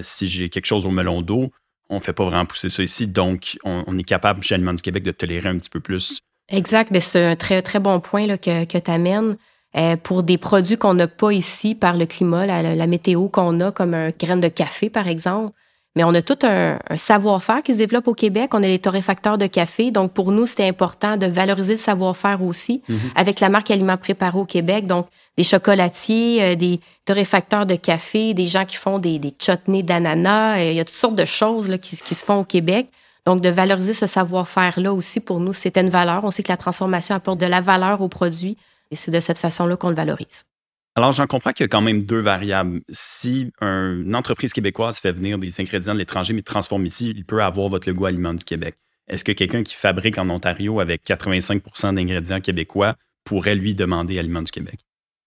si 0.00 0.28
j'ai 0.28 0.48
quelque 0.48 0.64
chose 0.64 0.86
au 0.86 0.90
melon 0.90 1.20
d'eau, 1.20 1.50
on 1.90 1.96
ne 1.96 2.00
fait 2.00 2.12
pas 2.12 2.24
vraiment 2.24 2.46
pousser 2.46 2.70
ça 2.70 2.82
ici. 2.82 3.06
Donc, 3.06 3.58
on, 3.64 3.98
est 3.98 4.04
capable 4.04 4.42
chez 4.42 4.56
du 4.56 4.82
Québec 4.82 5.02
de 5.02 5.10
tolérer 5.10 5.48
un 5.48 5.58
petit 5.58 5.70
peu 5.70 5.80
plus 5.80 6.20
Exact. 6.48 6.92
Ben, 6.92 7.00
c'est 7.00 7.24
un 7.24 7.36
très, 7.36 7.62
très 7.62 7.80
bon 7.80 8.00
point 8.00 8.26
là, 8.26 8.38
que, 8.38 8.64
que 8.64 8.78
tu 8.78 8.90
amènes. 8.90 9.36
Euh, 9.76 9.96
pour 9.96 10.22
des 10.22 10.38
produits 10.38 10.76
qu'on 10.76 10.94
n'a 10.94 11.08
pas 11.08 11.32
ici 11.32 11.74
par 11.74 11.96
le 11.96 12.06
climat, 12.06 12.46
la, 12.46 12.76
la 12.76 12.86
météo 12.86 13.28
qu'on 13.28 13.58
a, 13.60 13.72
comme 13.72 13.94
un 13.94 14.10
grain 14.10 14.36
de 14.36 14.46
café, 14.46 14.88
par 14.88 15.08
exemple, 15.08 15.52
mais 15.96 16.02
on 16.02 16.12
a 16.14 16.22
tout 16.22 16.38
un, 16.42 16.78
savoir-faire 16.96 17.62
qui 17.62 17.72
se 17.72 17.78
développe 17.78 18.08
au 18.08 18.14
Québec. 18.14 18.50
On 18.52 18.62
a 18.62 18.66
les 18.66 18.80
torréfacteurs 18.80 19.38
de 19.38 19.46
café. 19.46 19.90
Donc, 19.90 20.12
pour 20.12 20.32
nous, 20.32 20.46
c'était 20.46 20.66
important 20.66 21.16
de 21.16 21.26
valoriser 21.26 21.74
le 21.74 21.78
savoir-faire 21.78 22.42
aussi 22.42 22.82
mhm. 22.88 22.98
avec 23.14 23.40
la 23.40 23.48
marque 23.48 23.70
Aliments 23.70 23.96
Préparés 23.96 24.38
au 24.38 24.44
Québec. 24.44 24.86
Donc, 24.86 25.06
des 25.36 25.44
chocolatiers, 25.44 26.42
euh, 26.42 26.54
des 26.56 26.80
torréfacteurs 27.04 27.66
de 27.66 27.76
café, 27.76 28.34
des 28.34 28.46
gens 28.46 28.64
qui 28.64 28.76
font 28.76 28.98
des, 28.98 29.18
des 29.18 29.32
chutneys 29.38 29.84
d'ananas. 29.84 30.58
Euh, 30.58 30.70
il 30.70 30.76
y 30.76 30.80
a 30.80 30.84
toutes 30.84 30.94
sortes 30.94 31.16
de 31.16 31.24
choses 31.24 31.68
là, 31.68 31.78
qui, 31.78 31.96
qui 31.96 32.14
se 32.14 32.24
font 32.24 32.40
au 32.40 32.44
Québec. 32.44 32.88
Donc, 33.24 33.40
de 33.40 33.48
valoriser 33.48 33.94
ce 33.94 34.06
savoir-faire-là 34.06 34.92
aussi, 34.92 35.20
pour 35.20 35.38
nous, 35.38 35.52
c'était 35.52 35.80
une 35.80 35.90
valeur. 35.90 36.24
On 36.24 36.30
sait 36.30 36.42
que 36.42 36.52
la 36.52 36.56
transformation 36.56 37.14
apporte 37.14 37.38
de 37.38 37.46
la 37.46 37.60
valeur 37.60 38.02
au 38.02 38.08
produit 38.08 38.56
et 38.90 38.96
c'est 38.96 39.10
de 39.10 39.20
cette 39.20 39.38
façon-là 39.38 39.76
qu'on 39.76 39.88
le 39.88 39.94
valorise. 39.94 40.44
Alors, 40.96 41.10
j'en 41.10 41.26
comprends 41.26 41.52
qu'il 41.52 41.64
y 41.64 41.66
a 41.66 41.68
quand 41.68 41.80
même 41.80 42.04
deux 42.04 42.20
variables. 42.20 42.82
Si 42.90 43.50
une 43.60 44.14
entreprise 44.14 44.52
québécoise 44.52 44.98
fait 44.98 45.10
venir 45.10 45.38
des 45.38 45.60
ingrédients 45.60 45.92
de 45.92 45.98
l'étranger 45.98 46.34
mais 46.34 46.42
transforme 46.42 46.86
ici, 46.86 47.12
il 47.16 47.24
peut 47.24 47.42
avoir 47.42 47.68
votre 47.68 47.88
logo 47.88 48.04
aliment 48.04 48.32
du 48.32 48.44
Québec. 48.44 48.76
Est-ce 49.08 49.24
que 49.24 49.32
quelqu'un 49.32 49.62
qui 49.64 49.74
fabrique 49.74 50.18
en 50.18 50.30
Ontario 50.30 50.80
avec 50.80 51.04
85% 51.04 51.94
d'ingrédients 51.94 52.40
québécois 52.40 52.94
pourrait 53.24 53.56
lui 53.56 53.74
demander 53.74 54.18
Aliments 54.18 54.42
du 54.42 54.52
Québec? 54.52 54.78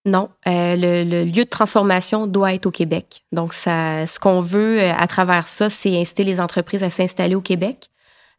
Non, 0.04 0.30
euh, 0.46 0.74
le, 0.76 1.24
lieu 1.24 1.44
de 1.44 1.48
transformation 1.48 2.26
doit 2.26 2.54
être 2.54 2.66
au 2.66 2.70
Québec. 2.70 3.24
Donc, 3.32 3.52
ce 3.52 4.18
qu'on 4.18 4.40
veut 4.40 4.80
euh, 4.80 4.92
à 4.96 5.06
travers 5.06 5.48
ça, 5.48 5.68
c'est 5.68 6.00
inciter 6.00 6.24
les 6.24 6.40
entreprises 6.40 6.82
à 6.82 6.90
s'installer 6.90 7.34
au 7.34 7.42
Québec. 7.42 7.90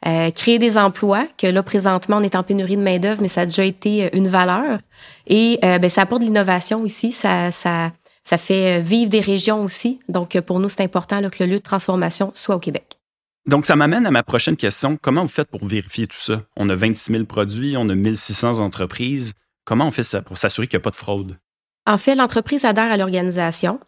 Euh, 0.07 0.31
créer 0.31 0.59
des 0.59 0.77
emplois, 0.77 1.27
que 1.37 1.45
là, 1.45 1.61
présentement, 1.61 2.17
on 2.17 2.23
est 2.23 2.35
en 2.35 2.43
pénurie 2.43 2.77
de 2.77 2.81
main-d'œuvre, 2.81 3.21
mais 3.21 3.27
ça 3.27 3.41
a 3.41 3.45
déjà 3.45 3.65
été 3.65 4.05
euh, 4.05 4.09
une 4.13 4.29
valeur. 4.29 4.79
Et 5.27 5.59
euh, 5.65 5.77
ben, 5.77 5.89
ça 5.89 6.03
apporte 6.03 6.21
de 6.21 6.27
l'innovation 6.27 6.85
ici, 6.85 7.11
ça, 7.11 7.51
ça, 7.51 7.91
ça 8.23 8.37
fait 8.37 8.79
vivre 8.79 9.09
des 9.09 9.19
régions 9.19 9.61
aussi. 9.61 9.99
Donc, 10.07 10.39
pour 10.41 10.61
nous, 10.61 10.69
c'est 10.69 10.81
important 10.81 11.19
là, 11.19 11.29
que 11.29 11.43
le 11.43 11.49
lieu 11.49 11.57
de 11.57 11.63
transformation 11.63 12.31
soit 12.33 12.55
au 12.55 12.59
Québec. 12.59 12.97
Donc, 13.45 13.65
ça 13.65 13.75
m'amène 13.75 14.05
à 14.05 14.11
ma 14.11 14.23
prochaine 14.23 14.55
question. 14.55 14.97
Comment 15.01 15.23
vous 15.23 15.27
faites 15.27 15.49
pour 15.49 15.65
vérifier 15.65 16.07
tout 16.07 16.19
ça? 16.19 16.43
On 16.55 16.69
a 16.69 16.75
26 16.75 17.11
000 17.11 17.25
produits, 17.25 17.75
on 17.75 17.89
a 17.89 17.95
1600 17.95 18.59
entreprises. 18.59 19.33
Comment 19.65 19.87
on 19.87 19.91
fait 19.91 20.03
ça 20.03 20.21
pour 20.21 20.37
s'assurer 20.37 20.67
qu'il 20.67 20.77
n'y 20.77 20.81
a 20.81 20.83
pas 20.83 20.91
de 20.91 20.95
fraude? 20.95 21.37
En 21.85 21.97
fait, 21.97 22.15
l'entreprise 22.15 22.63
adhère 22.63 22.91
à 22.91 22.95
l'organisation 22.95 23.81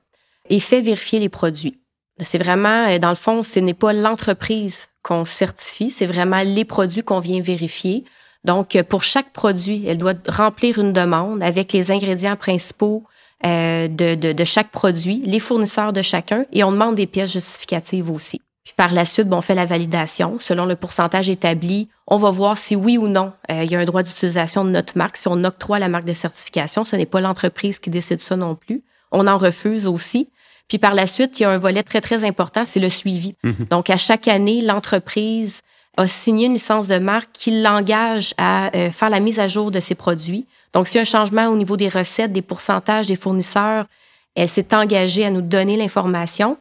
et 0.50 0.60
fait 0.60 0.82
vérifier 0.82 1.20
les 1.20 1.30
produits. 1.30 1.80
C'est 2.20 2.38
vraiment, 2.38 2.98
dans 3.00 3.10
le 3.10 3.16
fond, 3.16 3.44
ce 3.44 3.60
n'est 3.60 3.74
pas 3.74 3.94
l'entreprise 3.94 4.91
qu'on 5.04 5.26
certifie, 5.26 5.92
c'est 5.92 6.06
vraiment 6.06 6.42
les 6.42 6.66
produits 6.66 7.04
qu'on 7.04 7.20
vient 7.20 7.42
vérifier. 7.42 8.04
Donc, 8.44 8.82
pour 8.90 9.04
chaque 9.04 9.32
produit, 9.34 9.86
elle 9.88 9.98
doit 9.98 10.14
remplir 10.28 10.80
une 10.80 10.94
demande 10.94 11.44
avec 11.44 11.74
les 11.74 11.92
ingrédients 11.92 12.36
principaux 12.36 13.04
euh, 13.46 13.88
de, 13.88 14.44
chaque 14.44 14.70
produit, 14.70 15.24
les 15.26 15.40
fournisseurs 15.40 15.94
de 15.94 16.04
chacun, 16.04 16.46
et 16.54 16.64
on 16.64 16.72
demande 16.72 16.96
des 16.96 17.08
pièces 17.08 17.32
justificatives 17.32 18.12
aussi. 18.12 18.40
Puis 18.64 18.74
par 18.78 18.94
la 18.94 19.06
suite, 19.06 19.28
bon, 19.28 19.38
on 19.38 19.42
fait 19.42 19.56
la 19.56 19.66
validation. 19.66 20.38
Selon 20.40 20.68
le 20.68 20.76
pourcentage 20.76 21.28
établi, 21.30 21.90
on 22.06 22.18
va 22.18 22.30
voir 22.30 22.58
si 22.60 22.76
oui 22.76 23.00
ou 23.00 23.08
non 23.08 23.34
euh, 23.50 23.64
il 23.64 23.72
y 23.72 23.76
a 23.76 23.80
un 23.80 23.86
droit 23.86 24.04
d'utilisation 24.04 24.64
de 24.64 24.70
notre 24.70 24.96
marque, 24.96 25.18
si 25.18 25.28
on 25.28 25.44
octroie 25.44 25.80
la 25.80 25.90
marque 25.90 26.06
de 26.06 26.14
certification. 26.14 26.86
Ce 26.86 26.96
n'est 26.96 27.08
pas 27.08 27.22
l'entreprise 27.22 27.80
qui 27.80 27.90
décide 27.90 28.22
ça 28.22 28.36
non 28.36 28.54
plus. 28.54 28.84
On 29.12 29.26
en 29.26 29.40
refuse 29.40 29.88
aussi. 29.88 30.30
Puis 30.72 30.80
par 30.80 30.94
la 30.94 31.06
suite, 31.06 31.38
il 31.38 31.44
y 31.44 31.46
a 31.46 31.50
un 31.50 31.58
volet 31.58 31.84
très, 31.84 32.00
très 32.00 32.24
important, 32.24 32.64
c'est 32.66 32.80
le 32.80 32.88
suivi. 32.88 33.36
Mhm. 33.44 33.68
Donc, 33.70 33.90
à 33.90 33.98
chaque 33.98 34.30
année, 34.30 34.62
l'entreprise 34.62 35.64
a 35.98 36.08
signé 36.08 36.46
une 36.46 36.54
licence 36.54 36.88
de 36.88 36.98
marque 36.98 37.28
qui 37.34 37.62
l'engage 37.62 38.34
à 38.38 38.74
euh, 38.74 38.90
faire 38.90 39.10
la 39.10 39.20
mise 39.20 39.38
à 39.38 39.50
jour 39.50 39.70
de 39.70 39.82
ses 39.82 39.96
produits. 39.96 40.48
Donc, 40.72 40.88
s'il 40.88 40.96
y 40.96 41.00
a 41.00 41.02
un 41.02 41.04
changement 41.04 41.48
au 41.48 41.58
niveau 41.58 41.76
des 41.76 41.90
recettes, 41.90 42.32
des 42.32 42.42
pourcentages 42.42 43.06
des 43.06 43.18
fournisseurs, 43.18 43.86
elle 44.34 44.48
s'est 44.48 44.74
engagée 44.74 45.26
à 45.26 45.30
nous 45.30 45.42
donner 45.42 45.76
l'information. 45.76 46.56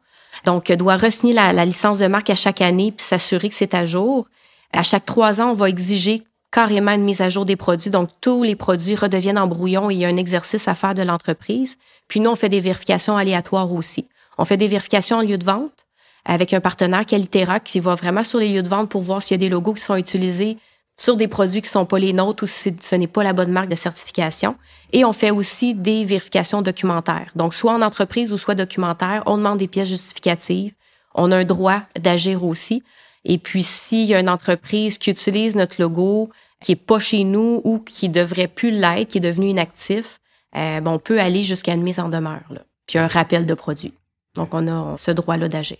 Donc, 0.44 0.70
elle 0.70 0.78
doit 0.78 0.96
re-signer 0.96 1.32
la, 1.32 1.52
la, 1.52 1.64
licence 1.64 1.98
de 1.98 2.08
marque 2.08 2.30
à 2.30 2.34
chaque 2.34 2.62
année 2.62 2.90
puis 2.90 3.06
s'assurer 3.06 3.48
que 3.48 3.54
c'est 3.54 3.74
à 3.74 3.86
jour. 3.86 4.26
À 4.72 4.82
chaque 4.82 5.06
trois 5.06 5.40
ans, 5.40 5.50
on 5.50 5.54
va 5.54 5.68
exiger 5.68 6.24
carrément 6.50 6.92
une 6.92 7.02
mise 7.02 7.20
à 7.20 7.28
jour 7.28 7.44
des 7.44 7.56
produits. 7.56 7.90
Donc, 7.90 8.10
tous 8.20 8.42
les 8.42 8.56
produits 8.56 8.96
redeviennent 8.96 9.38
en 9.38 9.46
brouillon 9.46 9.90
et 9.90 9.94
il 9.94 10.00
y 10.00 10.04
a 10.04 10.08
un 10.08 10.16
exercice 10.16 10.68
à 10.68 10.74
faire 10.74 10.94
de 10.94 11.02
l'entreprise. 11.02 11.76
Puis 12.08 12.20
nous, 12.20 12.30
on 12.30 12.36
fait 12.36 12.48
des 12.48 12.60
vérifications 12.60 13.16
aléatoires 13.16 13.72
aussi. 13.72 14.08
On 14.38 14.44
fait 14.44 14.56
des 14.56 14.68
vérifications 14.68 15.18
en 15.18 15.22
lieu 15.22 15.38
de 15.38 15.44
vente 15.44 15.86
avec 16.24 16.52
un 16.52 16.60
partenaire 16.60 17.06
Qualitera 17.06 17.60
qui 17.60 17.80
va 17.80 17.94
vraiment 17.94 18.24
sur 18.24 18.40
les 18.40 18.48
lieux 18.48 18.62
de 18.62 18.68
vente 18.68 18.90
pour 18.90 19.02
voir 19.02 19.22
s'il 19.22 19.34
y 19.34 19.40
a 19.40 19.46
des 19.46 19.48
logos 19.48 19.74
qui 19.74 19.82
sont 19.82 19.96
utilisés 19.96 20.58
sur 20.96 21.16
des 21.16 21.28
produits 21.28 21.62
qui 21.62 21.68
ne 21.68 21.72
sont 21.72 21.86
pas 21.86 21.98
les 21.98 22.12
nôtres 22.12 22.42
ou 22.42 22.46
si 22.46 22.76
ce 22.78 22.94
n'est 22.94 23.06
pas 23.06 23.22
la 23.22 23.32
bonne 23.32 23.50
marque 23.50 23.70
de 23.70 23.74
certification. 23.74 24.56
Et 24.92 25.04
on 25.04 25.14
fait 25.14 25.30
aussi 25.30 25.74
des 25.74 26.04
vérifications 26.04 26.60
documentaires. 26.60 27.30
Donc, 27.36 27.54
soit 27.54 27.72
en 27.72 27.80
entreprise 27.80 28.32
ou 28.32 28.38
soit 28.38 28.54
documentaire, 28.54 29.22
on 29.24 29.38
demande 29.38 29.58
des 29.58 29.68
pièces 29.68 29.88
justificatives. 29.88 30.74
On 31.14 31.32
a 31.32 31.38
un 31.38 31.44
droit 31.44 31.80
d'agir 31.98 32.44
aussi. 32.44 32.82
Et 33.24 33.38
puis, 33.38 33.62
s'il 33.62 34.06
y 34.06 34.14
a 34.14 34.20
une 34.20 34.30
entreprise 34.30 34.98
qui 34.98 35.10
utilise 35.10 35.56
notre 35.56 35.80
logo, 35.80 36.30
qui 36.60 36.72
est 36.72 36.76
pas 36.76 36.98
chez 36.98 37.24
nous 37.24 37.60
ou 37.64 37.78
qui 37.78 38.08
devrait 38.08 38.48
plus 38.48 38.70
l'être, 38.70 39.08
qui 39.08 39.18
est 39.18 39.22
devenu 39.22 39.48
inactif, 39.48 40.20
euh, 40.56 40.80
ben, 40.80 40.90
on 40.90 40.98
peut 40.98 41.20
aller 41.20 41.42
jusqu'à 41.44 41.74
une 41.74 41.82
mise 41.82 42.00
en 42.00 42.08
demeure, 42.08 42.44
là, 42.50 42.62
puis 42.86 42.98
un 42.98 43.06
rappel 43.06 43.46
de 43.46 43.54
produit. 43.54 43.94
Donc, 44.34 44.54
on 44.54 44.66
a 44.68 44.96
ce 44.96 45.10
droit-là 45.10 45.48
d'agir. 45.48 45.78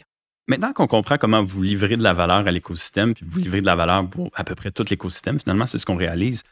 Maintenant 0.49 0.73
qu'on 0.73 0.87
comprend 0.87 1.17
comment 1.17 1.43
vous 1.43 1.63
livrez 1.63 1.97
de 1.97 2.03
la 2.03 2.13
valeur 2.13 2.47
à 2.47 2.51
l'écosystème, 2.51 3.15
puis 3.15 3.25
vous 3.27 3.39
livrez 3.39 3.61
de 3.61 3.67
la 3.67 3.77
valeur 3.77 4.09
pour 4.09 4.31
à 4.35 4.45
peu 4.45 4.55
près 4.55 4.71
tout 4.71 4.85
l'écosystème, 4.89 5.39
finalement, 5.39 5.67
c'est 5.67 5.79
ce 5.79 5.87
qu'on 5.87 5.97
réalise. 5.97 6.43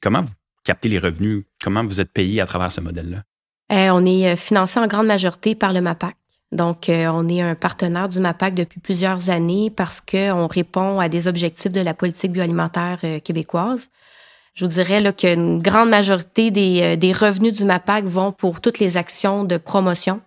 Comment 0.00 0.20
vous 0.22 0.32
captez 0.64 0.88
les 0.88 0.98
revenus? 0.98 1.44
Comment 1.62 1.84
vous 1.84 2.00
êtes 2.00 2.12
payé 2.12 2.40
à 2.40 2.46
travers 2.46 2.70
ce 2.70 2.80
modèle-là? 2.80 3.24
Euh, 3.72 3.90
on 3.92 4.04
est 4.04 4.36
financé 4.36 4.78
en 4.80 4.86
grande 4.86 5.06
majorité 5.06 5.54
par 5.54 5.72
le 5.72 5.80
MAPAC. 5.80 6.16
Donc, 6.52 6.88
euh, 6.88 7.06
on 7.06 7.28
est 7.28 7.40
un 7.40 7.54
partenaire 7.54 8.08
du 8.08 8.18
MAPAC 8.18 8.54
depuis 8.54 8.80
plusieurs 8.80 9.30
années 9.30 9.70
parce 9.70 10.00
qu'on 10.00 10.48
répond 10.48 10.98
à 10.98 11.08
des 11.08 11.28
objectifs 11.28 11.70
de 11.70 11.80
la 11.80 11.94
politique 11.94 12.32
bioalimentaire 12.32 12.98
euh, 13.04 13.20
québécoise. 13.20 13.88
Je 14.54 14.64
vous 14.64 14.72
dirais 14.72 15.12
qu'une 15.14 15.62
grande 15.62 15.90
majorité 15.90 16.50
des, 16.50 16.80
euh, 16.82 16.96
des, 16.96 17.12
revenus 17.12 17.54
du 17.54 17.64
MAPAC 17.64 18.04
vont 18.04 18.32
pour 18.32 18.60
toutes 18.60 18.80
les 18.80 18.96
actions 18.96 19.44
de 19.44 19.58
promotion, 19.58 20.20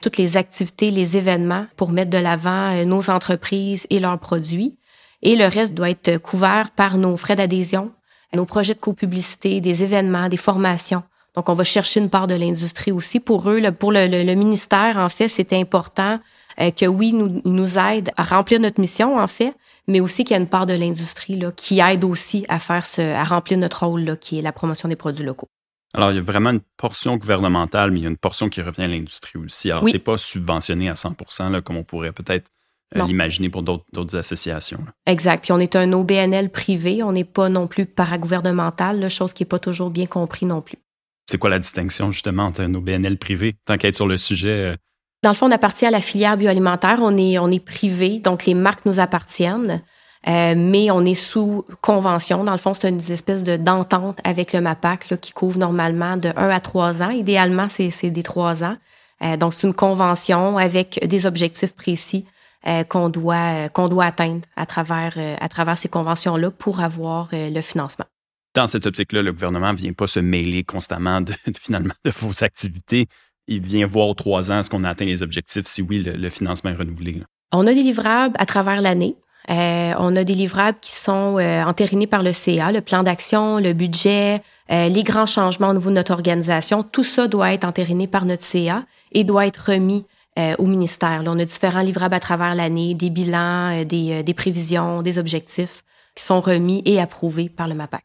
toutes 0.00 0.16
les 0.16 0.36
activités, 0.36 0.92
les 0.92 1.16
événements 1.16 1.66
pour 1.76 1.90
mettre 1.90 2.10
de 2.10 2.18
l'avant 2.18 2.84
nos 2.84 3.10
entreprises 3.10 3.86
et 3.90 3.98
leurs 3.98 4.18
produits. 4.18 4.76
Et 5.22 5.34
le 5.34 5.46
reste 5.46 5.74
doit 5.74 5.90
être 5.90 6.18
couvert 6.18 6.70
par 6.70 6.98
nos 6.98 7.16
frais 7.16 7.36
d'adhésion, 7.36 7.90
nos 8.34 8.44
projets 8.44 8.74
de 8.74 8.80
copublicité, 8.80 9.60
des 9.60 9.82
événements, 9.82 10.28
des 10.28 10.36
formations. 10.36 11.02
Donc, 11.36 11.48
on 11.48 11.54
va 11.54 11.64
chercher 11.64 12.00
une 12.00 12.10
part 12.10 12.26
de 12.26 12.34
l'industrie 12.34 12.92
aussi. 12.92 13.20
Pour 13.20 13.50
eux, 13.50 13.60
pour 13.72 13.92
le, 13.92 14.34
ministère, 14.34 14.96
en 14.98 15.08
fait, 15.08 15.28
c'est 15.28 15.52
important 15.52 16.20
euh, 16.60 16.70
que 16.70 16.86
oui, 16.86 17.12
nous, 17.12 17.42
nous 17.44 17.78
aide 17.78 18.10
à 18.16 18.22
remplir 18.22 18.60
notre 18.60 18.80
mission, 18.80 19.18
en 19.18 19.26
fait, 19.26 19.54
mais 19.88 20.00
aussi 20.00 20.24
qu'il 20.24 20.34
y 20.34 20.38
a 20.38 20.40
une 20.40 20.48
part 20.48 20.66
de 20.66 20.74
l'industrie 20.74 21.36
là, 21.36 21.50
qui 21.50 21.80
aide 21.80 22.04
aussi 22.04 22.44
à 22.48 22.58
faire 22.58 22.86
ce, 22.86 23.02
à 23.02 23.24
remplir 23.24 23.58
notre 23.58 23.84
rôle, 23.84 24.02
là, 24.02 24.16
qui 24.16 24.38
est 24.38 24.42
la 24.42 24.52
promotion 24.52 24.88
des 24.88 24.96
produits 24.96 25.24
locaux. 25.24 25.48
Alors, 25.92 26.10
il 26.10 26.16
y 26.16 26.18
a 26.18 26.22
vraiment 26.22 26.50
une 26.50 26.62
portion 26.76 27.16
gouvernementale, 27.16 27.90
mais 27.90 28.00
il 28.00 28.02
y 28.02 28.06
a 28.06 28.10
une 28.10 28.16
portion 28.16 28.48
qui 28.48 28.60
revient 28.62 28.82
à 28.82 28.88
l'industrie 28.88 29.38
aussi. 29.38 29.70
Alors, 29.70 29.88
c'est 29.88 29.98
pas 29.98 30.18
subventionné 30.18 30.88
à 30.88 30.96
100 30.96 31.50
là, 31.50 31.60
comme 31.60 31.76
on 31.76 31.84
pourrait 31.84 32.12
peut-être 32.12 32.50
euh, 32.96 33.06
l'imaginer 33.06 33.48
pour 33.48 33.62
d'autres 33.62 34.16
associations. 34.16 34.84
Exact. 35.06 35.42
Puis 35.42 35.52
on 35.52 35.58
est 35.58 35.74
un 35.76 35.92
OBNL 35.92 36.50
privé, 36.50 37.02
on 37.02 37.12
n'est 37.12 37.24
pas 37.24 37.48
non 37.48 37.66
plus 37.66 37.86
paragouvernemental, 37.86 39.08
chose 39.08 39.32
qui 39.32 39.42
n'est 39.42 39.48
pas 39.48 39.58
toujours 39.58 39.90
bien 39.90 40.06
compris 40.06 40.46
non 40.46 40.60
plus. 40.60 40.78
C'est 41.26 41.38
quoi 41.38 41.50
la 41.50 41.58
distinction 41.58 42.10
justement 42.10 42.44
entre 42.44 42.64
nos 42.64 42.80
BNL 42.80 43.18
privés, 43.18 43.56
tant 43.64 43.76
qu'être 43.76 43.94
sur 43.94 44.06
le 44.06 44.18
sujet? 44.18 44.72
Euh? 44.72 44.76
Dans 45.22 45.30
le 45.30 45.34
fond, 45.34 45.46
on 45.46 45.52
appartient 45.52 45.86
à 45.86 45.90
la 45.90 46.02
filière 46.02 46.36
bioalimentaire. 46.36 46.98
On 47.00 47.16
est, 47.16 47.38
on 47.38 47.50
est 47.50 47.64
privé, 47.64 48.18
donc 48.18 48.44
les 48.44 48.54
marques 48.54 48.84
nous 48.84 49.00
appartiennent. 49.00 49.82
Euh, 50.26 50.54
mais 50.56 50.90
on 50.90 51.04
est 51.04 51.14
sous 51.14 51.64
convention. 51.82 52.44
Dans 52.44 52.52
le 52.52 52.58
fond, 52.58 52.72
c'est 52.74 52.88
une 52.88 52.96
espèce 52.96 53.42
de 53.42 53.56
d'entente 53.56 54.18
avec 54.24 54.54
le 54.54 54.60
MAPAC 54.60 55.20
qui 55.20 55.32
couvre 55.32 55.58
normalement 55.58 56.16
de 56.16 56.30
1 56.36 56.48
à 56.48 56.60
3 56.60 57.02
ans. 57.02 57.10
Idéalement, 57.10 57.68
c'est 57.68 58.10
des 58.10 58.22
3 58.22 58.64
ans. 58.64 58.76
Euh, 59.22 59.36
donc, 59.36 59.54
c'est 59.54 59.66
une 59.66 59.74
convention 59.74 60.56
avec 60.56 61.06
des 61.06 61.26
objectifs 61.26 61.74
précis 61.74 62.26
qu'on 62.88 63.10
doit 63.10 63.68
qu'on 63.74 63.88
doit 63.88 64.06
atteindre 64.06 64.40
à 64.56 64.64
travers 64.64 65.18
à 65.38 65.48
travers 65.50 65.76
ces 65.76 65.88
conventions-là 65.88 66.50
pour 66.50 66.80
avoir 66.80 67.28
le 67.32 67.60
financement 67.60 68.06
dans 68.54 68.66
cette 68.66 68.86
optique-là, 68.86 69.22
le 69.22 69.32
gouvernement 69.32 69.72
ne 69.72 69.76
vient 69.76 69.92
pas 69.92 70.06
se 70.06 70.20
mêler 70.20 70.64
constamment 70.64 71.20
de, 71.20 71.34
vos 72.20 72.44
activités. 72.44 73.06
Il 73.46 73.60
vient 73.60 73.86
voir 73.86 74.08
aux 74.08 74.14
trois 74.14 74.50
ans 74.50 74.62
ce 74.62 74.70
qu'on 74.70 74.84
a 74.84 74.90
atteint 74.90 75.04
les 75.04 75.22
objectifs, 75.22 75.66
si 75.66 75.82
oui, 75.82 76.02
le, 76.02 76.30
financement 76.30 76.70
est 76.70 76.76
renouvelé. 76.76 77.22
On 77.52 77.66
a 77.66 77.74
des 77.74 77.82
livrables 77.82 78.34
à 78.38 78.46
travers 78.46 78.80
l'année. 78.80 79.16
Euh, 79.50 79.92
on 79.98 80.16
a 80.16 80.24
des 80.24 80.34
livrables 80.34 80.78
qui 80.80 80.92
sont 80.92 81.38
euh, 81.38 81.62
entérinés 81.64 82.06
par 82.06 82.22
le 82.22 82.32
CA, 82.32 82.72
le 82.72 82.80
plan 82.80 83.02
d'action, 83.02 83.58
le 83.58 83.74
budget, 83.74 84.40
euh, 84.72 84.88
les 84.88 85.02
grands 85.02 85.26
changements 85.26 85.68
au 85.68 85.74
niveau 85.74 85.90
de 85.90 85.96
notre 85.96 86.12
organisation. 86.12 86.82
Tout 86.82 87.04
ça 87.04 87.28
doit 87.28 87.52
être 87.52 87.64
entériné 87.64 88.06
par 88.06 88.24
notre 88.24 88.42
CA 88.42 88.84
et 89.12 89.24
doit 89.24 89.46
être 89.46 89.72
remis 89.72 90.06
au 90.58 90.66
ministère. 90.66 91.22
On 91.26 91.38
a 91.38 91.44
différents 91.44 91.82
livrables 91.82 92.16
à 92.16 92.18
travers 92.18 92.56
l'année, 92.56 92.94
des 92.94 93.08
bilans, 93.08 93.84
des 93.84 94.34
prévisions, 94.36 95.00
des 95.00 95.18
objectifs 95.18 95.84
qui 96.16 96.24
sont 96.24 96.40
remis 96.40 96.82
et 96.86 97.00
approuvés 97.00 97.48
par 97.48 97.68
le 97.68 97.76
MAPAC. 97.76 98.02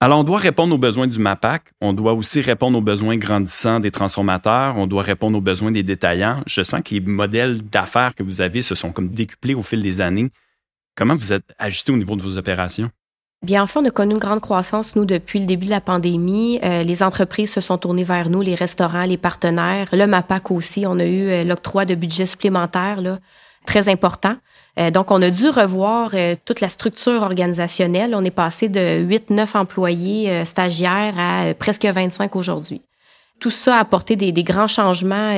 Alors, 0.00 0.20
on 0.20 0.24
doit 0.24 0.38
répondre 0.38 0.72
aux 0.72 0.78
besoins 0.78 1.08
du 1.08 1.18
MAPAC. 1.18 1.72
On 1.80 1.92
doit 1.92 2.12
aussi 2.12 2.40
répondre 2.40 2.78
aux 2.78 2.82
besoins 2.82 3.16
grandissants 3.16 3.80
des 3.80 3.90
transformateurs. 3.90 4.76
On 4.76 4.86
doit 4.86 5.02
répondre 5.02 5.36
aux 5.38 5.40
besoins 5.40 5.72
des 5.72 5.82
détaillants. 5.82 6.40
Je 6.46 6.62
sens 6.62 6.82
que 6.84 6.94
les 6.94 7.00
modèles 7.00 7.62
d'affaires 7.62 8.14
que 8.14 8.22
vous 8.22 8.40
avez 8.40 8.62
se 8.62 8.76
sont 8.76 8.92
comme 8.92 9.08
décuplés 9.08 9.54
au 9.54 9.62
fil 9.64 9.82
des 9.82 10.00
années. 10.00 10.30
Comment 10.94 11.16
vous 11.16 11.32
êtes 11.32 11.52
ajusté 11.58 11.90
au 11.90 11.96
niveau 11.96 12.14
de 12.14 12.22
vos 12.22 12.38
opérations? 12.38 12.90
Bien, 13.42 13.62
enfin, 13.62 13.80
on 13.82 13.84
a 13.86 13.90
connu 13.90 14.14
une 14.14 14.18
grande 14.18 14.40
croissance, 14.40 14.96
nous, 14.96 15.04
depuis 15.04 15.38
le 15.38 15.46
début 15.46 15.66
de 15.66 15.70
la 15.70 15.80
pandémie. 15.80 16.58
Euh, 16.64 16.82
les 16.82 17.02
entreprises 17.04 17.52
se 17.52 17.60
sont 17.60 17.78
tournées 17.78 18.02
vers 18.02 18.30
nous, 18.30 18.42
les 18.42 18.56
restaurants, 18.56 19.04
les 19.04 19.16
partenaires. 19.16 19.88
Le 19.92 20.06
MAPAC 20.06 20.50
aussi, 20.50 20.86
on 20.86 20.98
a 20.98 21.04
eu 21.04 21.28
euh, 21.28 21.44
l'octroi 21.44 21.84
de 21.84 21.94
budget 21.94 22.26
supplémentaire, 22.26 23.00
là, 23.00 23.18
très 23.64 23.88
important. 23.88 24.34
Euh, 24.78 24.90
donc, 24.90 25.10
on 25.10 25.20
a 25.22 25.30
dû 25.30 25.48
revoir 25.48 26.10
euh, 26.14 26.36
toute 26.44 26.60
la 26.60 26.68
structure 26.68 27.22
organisationnelle. 27.22 28.14
On 28.14 28.24
est 28.24 28.30
passé 28.30 28.68
de 28.68 29.04
8-9 29.04 29.56
employés 29.56 30.30
euh, 30.30 30.44
stagiaires 30.44 31.14
à 31.18 31.54
presque 31.54 31.84
25 31.84 32.34
aujourd'hui. 32.36 32.82
Tout 33.40 33.50
ça 33.50 33.76
a 33.76 33.80
apporté 33.80 34.16
des, 34.16 34.32
grands 34.42 34.66
changements 34.66 35.32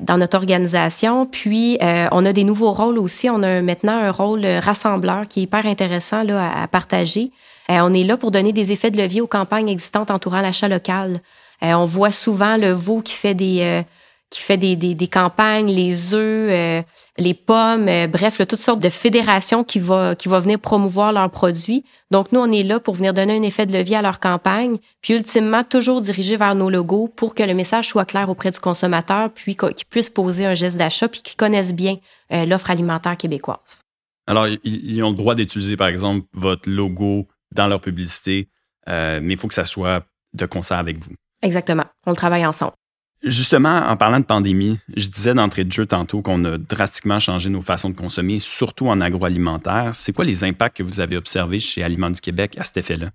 dans 0.00 0.18
notre 0.18 0.36
organisation. 0.36 1.24
Puis, 1.24 1.78
on 1.80 2.26
a 2.26 2.32
des 2.32 2.44
nouveaux 2.44 2.72
rôles 2.72 2.98
aussi. 2.98 3.30
On 3.30 3.42
a 3.42 3.62
maintenant 3.62 3.98
un 3.98 4.10
rôle 4.10 4.44
rassembleur 4.44 5.26
qui 5.28 5.40
est 5.40 5.42
hyper 5.44 5.64
intéressant 5.64 6.24
là, 6.24 6.46
à, 6.46 6.62
à 6.64 6.68
partager. 6.68 7.30
on 7.70 7.94
est 7.94 8.04
là 8.04 8.18
pour 8.18 8.30
donner 8.30 8.52
des 8.52 8.72
effets 8.72 8.90
de 8.90 8.98
levier 8.98 9.22
aux 9.22 9.26
campagnes 9.26 9.70
existantes 9.70 10.10
entourant 10.10 10.42
l'achat 10.42 10.68
local. 10.68 11.22
on 11.62 11.86
voit 11.86 12.10
souvent 12.10 12.58
le 12.58 12.72
veau 12.72 13.00
qui 13.00 13.14
fait 13.14 13.34
des 13.34 13.82
qui 14.30 14.42
fait 14.42 14.58
des, 14.58 14.76
des, 14.76 14.94
des 14.94 15.08
campagnes, 15.08 15.68
les 15.68 16.12
œufs, 16.14 16.50
euh, 16.50 16.82
les 17.16 17.34
pommes, 17.34 17.88
euh, 17.88 18.06
bref, 18.06 18.38
toutes 18.46 18.58
sortes 18.58 18.80
de 18.80 18.90
fédérations 18.90 19.64
qui 19.64 19.80
vont 19.80 20.14
qui 20.14 20.28
va 20.28 20.40
venir 20.40 20.58
promouvoir 20.58 21.12
leurs 21.12 21.30
produits. 21.30 21.84
Donc, 22.10 22.32
nous, 22.32 22.40
on 22.40 22.52
est 22.52 22.62
là 22.62 22.78
pour 22.78 22.94
venir 22.94 23.14
donner 23.14 23.36
un 23.36 23.42
effet 23.42 23.64
de 23.64 23.72
levier 23.72 23.96
à 23.96 24.02
leur 24.02 24.20
campagne, 24.20 24.78
puis 25.00 25.14
ultimement, 25.14 25.64
toujours 25.64 26.02
diriger 26.02 26.36
vers 26.36 26.54
nos 26.54 26.68
logos 26.68 27.08
pour 27.08 27.34
que 27.34 27.42
le 27.42 27.54
message 27.54 27.88
soit 27.88 28.04
clair 28.04 28.28
auprès 28.28 28.50
du 28.50 28.60
consommateur, 28.60 29.30
puis 29.30 29.56
qu'ils 29.56 29.86
puissent 29.88 30.10
poser 30.10 30.44
un 30.44 30.54
geste 30.54 30.76
d'achat, 30.76 31.08
puis 31.08 31.22
qu'ils 31.22 31.36
connaissent 31.36 31.74
bien 31.74 31.96
euh, 32.32 32.44
l'offre 32.44 32.70
alimentaire 32.70 33.16
québécoise. 33.16 33.82
Alors, 34.26 34.46
ils 34.62 35.02
ont 35.02 35.10
le 35.10 35.16
droit 35.16 35.34
d'utiliser, 35.34 35.78
par 35.78 35.88
exemple, 35.88 36.26
votre 36.34 36.68
logo 36.68 37.26
dans 37.54 37.66
leur 37.66 37.80
publicité, 37.80 38.50
mais 38.86 39.20
il 39.22 39.36
faut 39.38 39.48
que 39.48 39.54
ça 39.54 39.64
soit 39.64 40.04
de 40.34 40.44
concert 40.44 40.76
avec 40.76 40.98
vous. 40.98 41.12
Exactement. 41.42 41.84
On 42.06 42.10
le 42.10 42.16
travaille 42.16 42.44
ensemble. 42.44 42.74
Justement, 43.22 43.82
en 43.88 43.96
parlant 43.96 44.20
de 44.20 44.24
pandémie, 44.24 44.78
je 44.96 45.08
disais 45.08 45.34
d'entrée 45.34 45.64
de 45.64 45.72
jeu 45.72 45.86
tantôt 45.86 46.22
qu'on 46.22 46.44
a 46.44 46.56
drastiquement 46.56 47.18
changé 47.18 47.50
nos 47.50 47.62
façons 47.62 47.90
de 47.90 47.96
consommer, 47.96 48.38
surtout 48.38 48.88
en 48.88 49.00
agroalimentaire. 49.00 49.92
C'est 49.94 50.12
quoi 50.12 50.24
les 50.24 50.44
impacts 50.44 50.76
que 50.76 50.84
vous 50.84 51.00
avez 51.00 51.16
observés 51.16 51.58
chez 51.58 51.82
Aliments 51.82 52.10
du 52.10 52.20
Québec 52.20 52.54
à 52.58 52.64
cet 52.64 52.76
effet-là? 52.76 53.08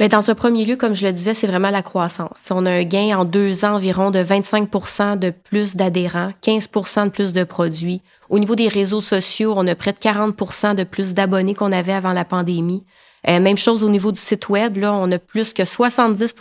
Bien, 0.00 0.08
dans 0.08 0.28
un 0.28 0.34
premier 0.34 0.64
lieu, 0.64 0.74
comme 0.74 0.96
je 0.96 1.06
le 1.06 1.12
disais, 1.12 1.34
c'est 1.34 1.46
vraiment 1.46 1.70
la 1.70 1.82
croissance. 1.82 2.48
On 2.50 2.66
a 2.66 2.70
un 2.72 2.82
gain 2.82 3.16
en 3.16 3.24
deux 3.24 3.64
ans 3.64 3.76
environ 3.76 4.10
de 4.10 4.18
25% 4.18 5.20
de 5.20 5.30
plus 5.30 5.76
d'adhérents, 5.76 6.32
15% 6.44 7.04
de 7.04 7.10
plus 7.10 7.32
de 7.32 7.44
produits. 7.44 8.02
Au 8.28 8.40
niveau 8.40 8.56
des 8.56 8.66
réseaux 8.66 9.00
sociaux, 9.00 9.54
on 9.56 9.64
a 9.68 9.76
près 9.76 9.92
de 9.92 9.98
40% 9.98 10.74
de 10.74 10.82
plus 10.82 11.14
d'abonnés 11.14 11.54
qu'on 11.54 11.70
avait 11.70 11.92
avant 11.92 12.12
la 12.12 12.24
pandémie. 12.24 12.82
Euh, 13.28 13.38
même 13.38 13.56
chose 13.56 13.84
au 13.84 13.88
niveau 13.88 14.10
du 14.10 14.18
site 14.18 14.48
web, 14.48 14.76
on 14.82 15.12
a 15.12 15.18
plus 15.20 15.52
que 15.52 15.64
70 15.64 16.34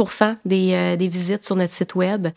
des, 0.45 0.73
euh, 0.73 0.95
des 0.95 1.07
visites 1.07 1.45
sur 1.45 1.55
notre 1.55 1.73
site 1.73 1.93
web. 1.93 2.29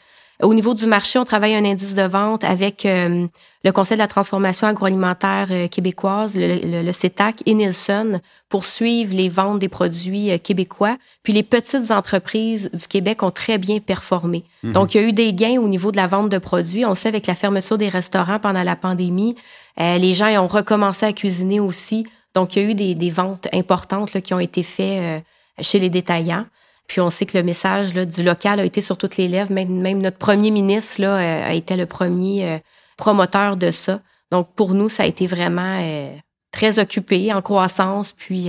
Au 0.43 0.53
niveau 0.53 0.75
du 0.75 0.87
marché, 0.87 1.19
on 1.19 1.25
travaille 1.25 1.55
un 1.55 1.65
indice 1.65 1.95
de 1.95 2.03
vente 2.03 2.45
avec 2.45 2.85
euh, 2.85 3.27
le 3.65 3.73
Conseil 3.73 3.97
de 3.97 4.03
la 4.03 4.07
transformation 4.07 4.67
agroalimentaire 4.67 5.49
euh, 5.51 5.67
québécoise, 5.67 6.37
le, 6.37 6.83
le, 6.83 6.93
CETAC 6.93 7.43
et 7.47 7.55
Nielsen 7.55 8.21
pour 8.51 8.67
suivre 8.67 9.15
les 9.15 9.31
ventes 9.31 9.61
des 9.61 9.69
produits 9.69 10.31
euh, 10.31 10.37
québécois. 10.37 10.99
Puis 11.23 11.33
les 11.33 11.43
petites 11.43 11.91
entreprises 11.91 12.71
du 12.75 12.87
Québec 12.87 13.23
ont 13.23 13.31
très 13.31 13.57
bien 13.57 13.81
performé. 13.81 14.45
Mhm. 14.63 14.73
Donc, 14.73 14.95
il 14.95 15.01
y 15.01 15.05
a 15.05 15.09
eu 15.09 15.13
des 15.15 15.33
gains 15.33 15.59
au 15.59 15.69
niveau 15.69 15.91
de 15.91 15.97
la 15.97 16.07
vente 16.07 16.29
de 16.29 16.39
produits. 16.39 16.85
On 16.85 16.95
sait 16.95 17.09
avec 17.09 17.27
la 17.27 17.35
fermeture 17.35 17.79
des 17.79 17.89
restaurants 17.89 18.39
pendant 18.39 18.63
la 18.63 18.77
pandémie, 18.77 19.37
les 19.79 20.15
gens 20.15 20.29
ont 20.43 20.49
recommencé 20.49 21.05
à 21.05 21.13
cuisiner 21.13 21.61
aussi. 21.61 22.07
Donc, 22.35 22.57
il 22.57 22.63
y 22.63 22.67
a 22.67 22.71
eu 22.71 22.75
des, 22.75 22.95
des 22.95 23.11
ventes 23.11 23.49
importantes 23.53 24.15
là, 24.15 24.21
qui 24.21 24.33
ont 24.33 24.41
été 24.41 24.63
faites 24.63 25.23
chez 25.61 25.79
les 25.79 25.91
détaillants. 25.91 26.47
Puis 26.87 27.01
on 27.01 27.11
sait 27.11 27.27
que 27.27 27.37
le 27.37 27.45
message 27.45 27.93
du 27.93 28.23
local 28.23 28.61
a 28.61 28.65
été 28.65 28.81
sur 28.81 28.97
toutes 28.97 29.17
les 29.17 29.29
lèvres. 29.29 29.53
Même, 29.53 30.01
notre 30.01 30.19
premier 30.19 30.51
ministre 30.51 31.03
euh, 31.03 31.45
a 31.45 31.53
été 31.53 31.77
le 31.77 31.87
premier 31.87 32.49
euh, 32.49 32.59
promoteur 32.97 33.57
de 33.57 33.71
ça. 33.71 34.01
Donc 34.31 34.55
pour 34.55 34.75
nous, 34.75 34.89
ça 34.89 35.03
a 35.03 35.07
été 35.07 35.27
vraiment 35.27 35.81
euh, 35.81 36.15
très 36.53 36.79
occupé, 36.79 37.33
en 37.33 37.43
croissance, 37.43 38.13
puis 38.13 38.49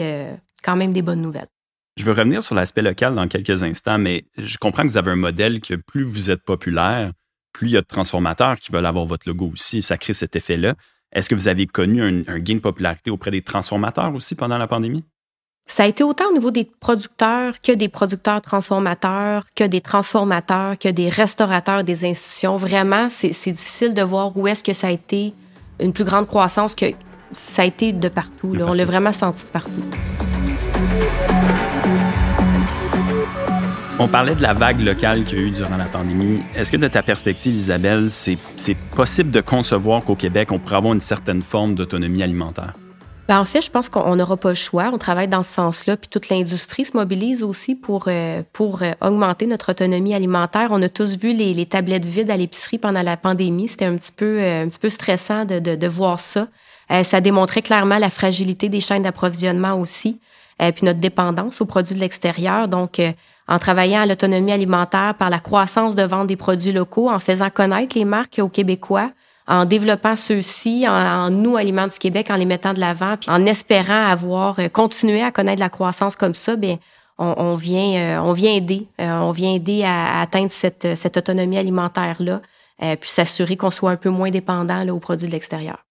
quand 0.64 0.76
même 0.76 0.94
des 0.94 1.02
bonnes 1.02 1.22
nouvelles. 1.22 1.48
Je 1.98 2.06
veux 2.06 2.14
revenir 2.14 2.44
sur 2.44 2.56
l'aspect 2.56 2.84
local 2.84 3.16
dans 3.16 3.28
quelques 3.28 3.64
instants, 3.64 3.98
mais 3.98 4.26
je 4.38 4.58
comprends 4.58 4.84
que 4.84 4.88
vous 4.88 4.98
avez 4.98 5.12
un 5.12 5.16
modèle 5.16 5.60
que 5.62 5.74
plus 5.74 6.04
vous 6.04 6.30
êtes 6.30 6.44
populaire, 6.44 7.12
plus 7.54 7.68
il 7.68 7.74
y 7.74 7.78
a 7.78 7.82
de 7.82 7.88
transformateurs 7.88 8.60
qui 8.60 8.72
veulent 8.72 8.86
avoir 8.86 9.06
votre 9.06 9.28
logo 9.28 9.52
aussi. 9.52 9.82
Ça 9.82 9.98
crée 9.98 10.14
cet 10.14 10.36
effet-là. 10.36 10.76
Est-ce 11.12 11.28
que 11.28 11.36
vous 11.36 11.48
avez 11.48 11.66
connu 11.66 12.02
un 12.02 12.40
gain 12.40 12.56
de 12.56 12.60
popularité 12.60 13.10
auprès 13.10 13.32
des 13.32 13.42
transformateurs 13.42 14.14
aussi 14.14 14.36
pendant 14.36 14.58
la 14.58 14.68
pandémie? 14.68 15.04
Ça 15.70 15.84
a 15.84 15.86
été 15.86 16.02
autant 16.04 16.30
au 16.30 16.34
niveau 16.34 16.50
des 16.50 16.64
producteurs 16.80 17.62
que 17.62 17.74
des 17.74 17.90
producteurs 17.90 18.42
transformateurs, 18.42 19.46
que 19.54 19.66
des 19.66 19.82
transformateurs, 19.82 20.78
que 20.80 20.88
des 20.88 21.10
restaurateurs 21.10 21.84
des 21.84 22.06
institutions. 22.06 22.56
Vraiment, 22.56 23.10
c'est 23.10 23.52
difficile 23.52 23.94
de 23.94 24.02
voir 24.02 24.36
où 24.38 24.48
est-ce 24.48 24.64
que 24.64 24.72
ça 24.74 24.88
a 24.88 24.92
été 24.92 25.34
une 25.82 25.92
plus 25.92 26.06
grande 26.06 26.26
croissance 26.26 26.74
que 26.74 26.86
ça 27.34 27.64
a 27.64 27.66
été 27.66 27.92
de 27.92 28.08
partout. 28.08 28.56
On 28.60 28.74
l'a 28.74 28.86
vraiment 28.86 29.12
senti 29.12 29.44
de 29.44 29.50
partout. 29.50 29.84
On 34.00 34.08
parlait 34.08 34.36
de 34.36 34.42
la 34.42 34.54
vague 34.54 34.80
locale 34.80 35.26
qu'il 35.26 35.38
y 35.38 35.42
a 35.42 35.46
eu 35.46 35.52
durant 35.52 35.76
la 35.76 35.86
pandémie. 35.86 36.40
Est-ce 36.56 36.72
que 36.72 36.78
de 36.78 36.88
ta 36.88 37.04
perspective, 37.04 37.54
Isabelle, 37.54 38.10
c'est 38.10 38.38
possible 38.96 39.32
de 39.32 39.42
concevoir 39.42 40.04
qu'au 40.04 40.16
Québec, 40.16 40.52
on 40.54 40.60
pourrait 40.60 40.78
avoir 40.78 40.94
une 40.94 41.02
certaine 41.02 41.42
forme 41.42 41.76
d'autonomie 41.76 42.24
alimentaire? 42.24 42.74
Ben, 43.28 43.42
en 43.42 43.46
fait, 43.46 43.62
je 43.62 43.70
pense 43.70 43.90
qu'on 43.90 44.16
n'aura 44.16 44.38
pas 44.38 44.50
le 44.50 44.56
choix. 44.56 44.90
On 44.94 44.98
travaille 44.98 45.28
dans 45.28 45.44
ce 45.44 45.54
sens-là, 45.54 45.98
puis 45.98 46.08
toute 46.08 46.30
l'industrie 46.30 46.86
se 46.86 46.96
mobilise 46.96 47.44
aussi 47.44 47.76
pour, 47.76 48.06
euh, 48.08 48.42
pour 48.54 48.84
euh, 48.84 48.94
augmenter 49.02 49.48
notre 49.48 49.72
autonomie 49.72 50.16
alimentaire. 50.16 50.70
On 50.72 50.82
a 50.82 50.88
tous 50.88 51.18
vu 51.18 51.34
les, 51.34 51.54
les 51.54 51.66
tablettes 51.66 52.06
vides 52.06 52.32
à 52.32 52.38
l'épicerie 52.38 52.78
pendant 52.78 53.02
la 53.02 53.18
pandémie. 53.18 53.68
C'était 53.68 53.86
un 53.86 53.98
petit 53.98 54.14
peu 54.14 54.40
euh, 54.40 54.64
un 54.64 54.70
petit 54.70 54.80
peu 54.80 54.90
stressant 54.90 55.44
de, 55.44 55.60
de, 55.60 55.76
de 55.76 55.88
voir 55.88 56.22
ça. 56.22 56.48
ça 57.04 57.20
démontrait 57.20 57.62
clairement 57.62 57.98
la 57.98 58.10
fragilité 58.10 58.70
des 58.70 58.80
chaînes 58.80 59.04
d'approvisionnement 59.04 59.74
aussi, 59.74 60.20
puis 60.58 60.86
notre 60.86 61.00
dépendance 61.00 61.60
aux 61.60 61.66
produits 61.66 61.96
de 61.96 62.00
l'extérieur. 62.00 62.70
Donc, 62.70 63.02
en 63.48 63.60
travaillant 63.60 64.02
à 64.02 64.06
l'autonomie 64.06 64.54
alimentaire 64.54 65.16
par 65.16 65.30
la 65.30 65.40
croissance 65.40 65.96
de 65.96 66.04
vente 66.04 66.28
des 66.28 66.38
produits 66.38 66.72
locaux, 66.72 67.10
en 67.10 67.20
faisant 67.20 67.50
connaître 67.50 67.98
les 67.98 68.06
marques 68.06 68.40
aux 68.42 68.48
Québécois, 68.48 69.12
en 69.48 69.66
développant 69.66 70.16
ceux-ci, 70.16 70.86
en, 70.88 71.30
nous, 71.30 71.56
Aliments 71.56 71.88
du 71.88 71.98
Québec, 71.98 72.30
en 72.30 72.36
les 72.36 72.46
mettant 72.46 72.74
de 72.74 72.80
l'avant, 72.80 73.16
puis 73.18 73.30
en 73.30 73.46
espérant 73.46 74.08
avoir 74.08 74.60
euh, 74.60 74.68
continué 74.68 75.24
à 75.24 75.32
connaître 75.32 75.62
la 75.62 75.70
croissance 75.70 76.16
comme 76.16 76.36
ça, 76.36 76.56
bien, 76.56 76.78
on, 77.18 77.56
vient, 77.56 78.18
euh, 78.18 78.22
on 78.22 78.34
vient 78.34 78.54
aider, 78.54 78.88
euh, 79.02 79.06
on 79.06 79.32
vient 79.32 79.56
aider 79.56 79.84
à, 79.84 80.22
atteindre 80.22 80.52
cette, 80.52 81.18
autonomie 81.18 81.58
alimentaire 81.58 82.18
là, 82.20 82.42
puis 82.80 83.10
s'assurer 83.10 83.58
qu'on 83.58 83.72
soit 83.72 83.90
un 83.90 83.96
peu 83.96 84.12
moins 84.12 84.30
dépendant 84.30 84.84
là, 84.84 84.94
aux 84.94 85.00
produits 85.00 85.28
de 85.28 85.32
l'extérieur. 85.32 85.84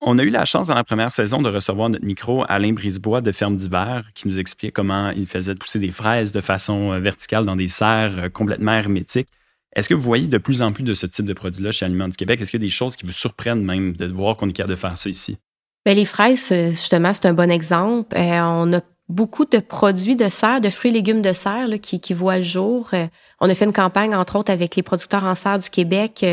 On 0.00 0.18
a 0.18 0.24
eu 0.24 0.30
la 0.30 0.44
chance 0.44 0.66
dans 0.66 0.74
la 0.74 0.82
première 0.82 1.12
saison 1.12 1.40
de 1.40 1.48
recevoir 1.48 1.88
notre 1.88 2.04
micro 2.04 2.44
Alain 2.48 2.72
Brisebois 2.72 3.20
de 3.20 3.30
Ferme 3.30 3.54
d'hiver 3.54 4.02
qui 4.16 4.26
nous 4.26 4.40
expliquait 4.40 4.72
comment 4.72 5.10
il 5.10 5.28
faisait 5.28 5.54
pousser 5.54 5.78
des 5.78 5.92
fraises 5.92 6.32
de 6.32 6.40
façon 6.40 6.98
verticale 6.98 7.44
dans 7.44 7.54
des 7.54 7.68
serres 7.68 8.32
complètement 8.32 8.72
hermétiques. 8.72 9.28
Est-ce 9.74 9.88
que 9.88 9.94
vous 9.94 10.02
voyez 10.02 10.26
de 10.26 10.38
plus 10.38 10.60
en 10.60 10.72
plus 10.72 10.82
de 10.82 10.94
ce 10.94 11.06
type 11.06 11.24
de 11.24 11.32
produits-là 11.32 11.70
chez 11.70 11.86
Aliments 11.86 12.08
du 12.08 12.16
Québec? 12.16 12.40
Est-ce 12.40 12.50
qu'il 12.50 12.60
y 12.60 12.64
a 12.64 12.66
des 12.66 12.70
choses 12.70 12.96
qui 12.96 13.06
vous 13.06 13.12
surprennent 13.12 13.64
même 13.64 13.94
de 13.96 14.06
voir 14.06 14.36
qu'on 14.36 14.48
est 14.48 14.52
capable 14.52 14.74
de 14.74 14.78
faire 14.78 14.98
ça 14.98 15.08
ici? 15.08 15.38
Bien, 15.84 15.94
les 15.94 16.04
fraises, 16.04 16.50
euh, 16.52 16.70
justement, 16.70 17.12
c'est 17.14 17.26
un 17.26 17.32
bon 17.32 17.50
exemple. 17.50 18.16
Euh, 18.16 18.40
on 18.42 18.72
a 18.74 18.80
beaucoup 19.08 19.46
de 19.46 19.58
produits 19.58 20.14
de 20.14 20.28
serre, 20.28 20.60
de 20.60 20.70
fruits 20.70 20.90
et 20.90 20.94
légumes 20.94 21.22
de 21.22 21.32
serre 21.32 21.68
qui, 21.80 22.00
qui 22.00 22.12
voient 22.12 22.36
le 22.36 22.44
jour. 22.44 22.90
Euh, 22.92 23.06
on 23.40 23.48
a 23.48 23.54
fait 23.54 23.64
une 23.64 23.72
campagne, 23.72 24.14
entre 24.14 24.36
autres, 24.36 24.52
avec 24.52 24.76
les 24.76 24.82
producteurs 24.82 25.24
en 25.24 25.34
serre 25.34 25.58
du 25.58 25.70
Québec, 25.70 26.24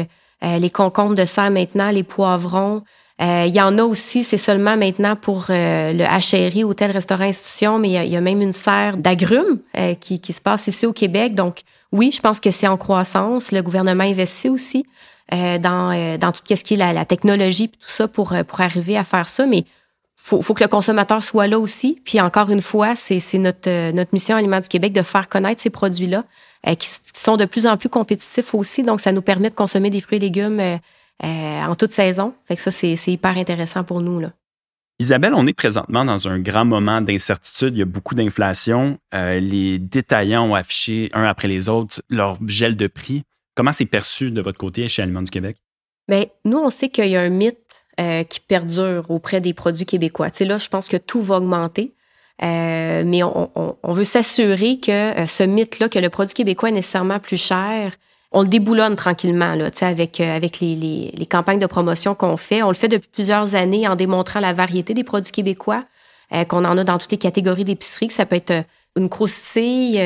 les 0.41 0.69
concombres 0.69 1.15
de 1.15 1.25
serre 1.25 1.51
maintenant, 1.51 1.89
les 1.89 2.03
poivrons. 2.03 2.83
Il 3.19 3.51
y 3.53 3.59
en 3.59 3.77
a 3.77 3.83
aussi, 3.83 4.23
c'est 4.23 4.37
seulement 4.37 4.77
maintenant 4.77 5.17
pour 5.17 5.47
le 5.49 6.49
HRI, 6.49 6.63
hôtel, 6.63 6.91
restaurant, 6.91 7.25
institution, 7.25 7.77
mais 7.77 7.89
il 7.89 8.09
y, 8.09 8.15
a 8.15 8.21
même 8.21 8.41
une 8.41 8.53
serre 8.53 8.95
d'agrumes 8.95 9.59
qui, 9.99 10.21
qui 10.21 10.31
se 10.31 10.39
passe 10.39 10.67
ici 10.67 10.85
au 10.85 10.93
Québec. 10.93 11.35
Donc, 11.35 11.63
oui, 11.91 12.11
je 12.11 12.21
pense 12.21 12.39
que 12.39 12.51
c'est 12.51 12.67
en 12.67 12.77
croissance. 12.77 13.51
Le 13.51 13.61
gouvernement 13.61 14.03
investit 14.03 14.49
aussi 14.49 14.85
euh, 15.33 15.57
dans, 15.57 15.91
euh, 15.91 16.17
dans 16.17 16.31
tout 16.31 16.41
ce 16.47 16.63
qui 16.63 16.75
est 16.75 16.77
la, 16.77 16.93
la 16.93 17.05
technologie 17.05 17.65
et 17.65 17.67
tout 17.69 17.89
ça 17.89 18.07
pour, 18.07 18.33
euh, 18.33 18.43
pour 18.43 18.61
arriver 18.61 18.97
à 18.97 19.03
faire 19.03 19.27
ça. 19.27 19.47
Mais 19.47 19.65
faut, 20.15 20.41
faut 20.41 20.53
que 20.53 20.63
le 20.63 20.69
consommateur 20.69 21.23
soit 21.23 21.47
là 21.47 21.59
aussi. 21.59 21.99
Puis 22.05 22.21
encore 22.21 22.49
une 22.49 22.61
fois, 22.61 22.95
c'est 22.95 23.19
notre, 23.37 23.91
notre 23.91 24.09
mission 24.13 24.35
Aliments 24.35 24.59
du 24.59 24.67
Québec 24.67 24.93
de 24.93 25.01
faire 25.01 25.29
connaître 25.29 25.61
ces 25.61 25.69
produits-là 25.69 26.25
qui, 26.77 26.89
sont 27.13 27.37
de 27.37 27.45
plus 27.45 27.65
en 27.65 27.77
plus 27.77 27.89
compétitifs 27.89 28.53
aussi. 28.53 28.83
Donc, 28.83 28.99
ça 28.99 29.13
nous 29.13 29.21
permet 29.21 29.49
de 29.49 29.55
consommer 29.55 29.89
des 29.89 30.01
fruits 30.01 30.17
et 30.17 30.19
légumes 30.19 30.61
en 31.23 31.75
toute 31.75 31.93
saison. 31.93 32.33
Fait 32.45 32.57
que 32.57 32.61
ça, 32.61 32.69
c'est 32.69 32.97
hyper 33.07 33.37
intéressant 33.37 33.85
pour 33.85 34.01
nous. 34.01 34.19
Là. 34.19 34.31
Isabelle, 35.01 35.33
on 35.33 35.47
est 35.47 35.53
présentement 35.53 36.03
dans 36.03 36.27
un 36.27 36.39
grand 36.39 36.65
moment 36.65 36.99
d'incertitude. 36.99 37.73
Il 37.73 37.79
y 37.79 37.81
a 37.81 37.85
beaucoup 37.85 38.15
d'inflation. 38.15 38.99
Euh, 39.13 39.39
les 39.39 39.79
détaillants 39.79 40.43
ont 40.43 40.55
affiché, 40.55 41.09
un 41.13 41.23
après 41.23 41.47
les 41.47 41.69
autres, 41.69 42.01
leur 42.09 42.37
gel 42.45 42.75
de 42.75 42.87
prix. 42.87 43.23
Comment 43.55 43.71
c'est 43.71 43.85
perçu 43.85 44.29
de 44.29 44.41
votre 44.41 44.57
côté 44.57 44.89
chez 44.89 45.01
Aliments 45.01 45.21
du 45.21 45.31
Québec? 45.31 45.55
Bien, 46.09 46.25
nous, 46.43 46.57
on 46.57 46.69
sait 46.69 46.89
qu'il 46.89 47.07
y 47.07 47.15
a 47.15 47.21
un 47.21 47.29
mythe 47.29 47.85
euh, 48.01 48.23
qui 48.23 48.41
perdure 48.41 49.09
auprès 49.09 49.39
des 49.39 49.53
produits 49.53 49.85
québécois. 49.85 50.31
Là, 50.41 50.57
je 50.57 50.67
pense 50.67 50.89
que 50.89 50.97
tout 50.97 51.21
va 51.21 51.37
augmenter. 51.37 51.93
Euh, 52.41 53.03
mais 53.05 53.21
on, 53.23 53.75
veut 53.83 54.03
s'assurer 54.03 54.79
que 54.79 55.25
ce 55.27 55.43
mythe-là, 55.43 55.89
que 55.89 55.99
le 55.99 56.09
produit 56.09 56.33
québécois 56.33 56.69
est 56.69 56.73
nécessairement 56.73 57.19
plus 57.19 57.41
cher, 57.41 57.93
on 58.31 58.41
le 58.43 58.47
déboulonne 58.47 58.95
tranquillement 58.95 59.55
là, 59.55 59.69
avec, 59.81 60.21
euh, 60.21 60.35
avec 60.35 60.59
les, 60.59 60.75
les, 60.75 61.11
les, 61.15 61.25
campagnes 61.25 61.59
de 61.59 61.65
promotion 61.65 62.13
qu'on 62.13 62.37
fait. 62.37 62.61
On 62.61 62.67
le 62.67 62.75
fait 62.75 62.87
depuis 62.87 63.09
plusieurs 63.11 63.55
années 63.55 63.87
en 63.87 63.95
démontrant 63.95 64.39
la 64.39 64.53
variété 64.53 64.93
des 64.93 65.03
produits 65.03 65.31
québécois, 65.31 65.83
euh, 66.33 66.43
qu'on 66.43 66.65
en 66.65 66.77
a 66.77 66.83
dans 66.83 66.97
toutes 66.97 67.11
les 67.11 67.17
catégories 67.17 67.65
d'épicerie, 67.65 68.07
que 68.07 68.13
ça 68.13 68.25
peut 68.25 68.35
être 68.35 68.51
euh, 68.51 68.63
une 68.95 69.09
croustille, 69.09 70.01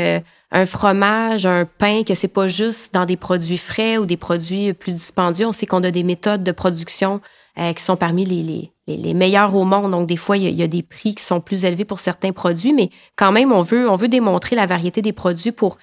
un 0.52 0.66
fromage, 0.66 1.46
un 1.46 1.66
pain, 1.66 2.04
que 2.04 2.14
c'est 2.14 2.28
pas 2.28 2.48
juste 2.48 2.94
dans 2.94 3.06
des 3.06 3.16
produits 3.16 3.58
frais 3.58 3.98
ou 3.98 4.06
des 4.06 4.18
produits 4.18 4.74
plus 4.74 4.92
dispendieux. 4.92 5.48
On 5.48 5.54
sait 5.54 5.66
qu'on 5.66 5.84
a 5.84 5.90
des 5.90 6.04
méthodes 6.04 6.44
de 6.44 6.52
production 6.52 7.22
qui 7.56 7.82
sont 7.82 7.96
parmi 7.96 8.26
les, 8.26 8.44
les, 8.88 8.98
les, 8.98 9.14
meilleures 9.14 9.56
au 9.56 9.64
monde. 9.64 9.92
Donc, 9.92 10.06
des 10.06 10.18
fois, 10.18 10.36
il 10.36 10.44
y, 10.44 10.48
a, 10.48 10.50
y, 10.50 10.62
a, 10.62 10.68
des 10.68 10.84
prix 10.84 11.16
qui 11.16 11.24
sont 11.24 11.40
plus 11.40 11.64
élevés 11.64 11.86
pour 11.86 12.02
certains 12.02 12.34
produits, 12.34 12.74
mais 12.74 12.90
quand 13.16 13.32
même, 13.32 13.54
on 13.54 13.62
veut, 13.62 13.90
on 13.90 13.96
veut 13.96 14.10
démontrer 14.10 14.56
la 14.58 14.66
variété 14.66 15.02
des 15.02 15.14
produits 15.14 15.54
pour 15.54 15.78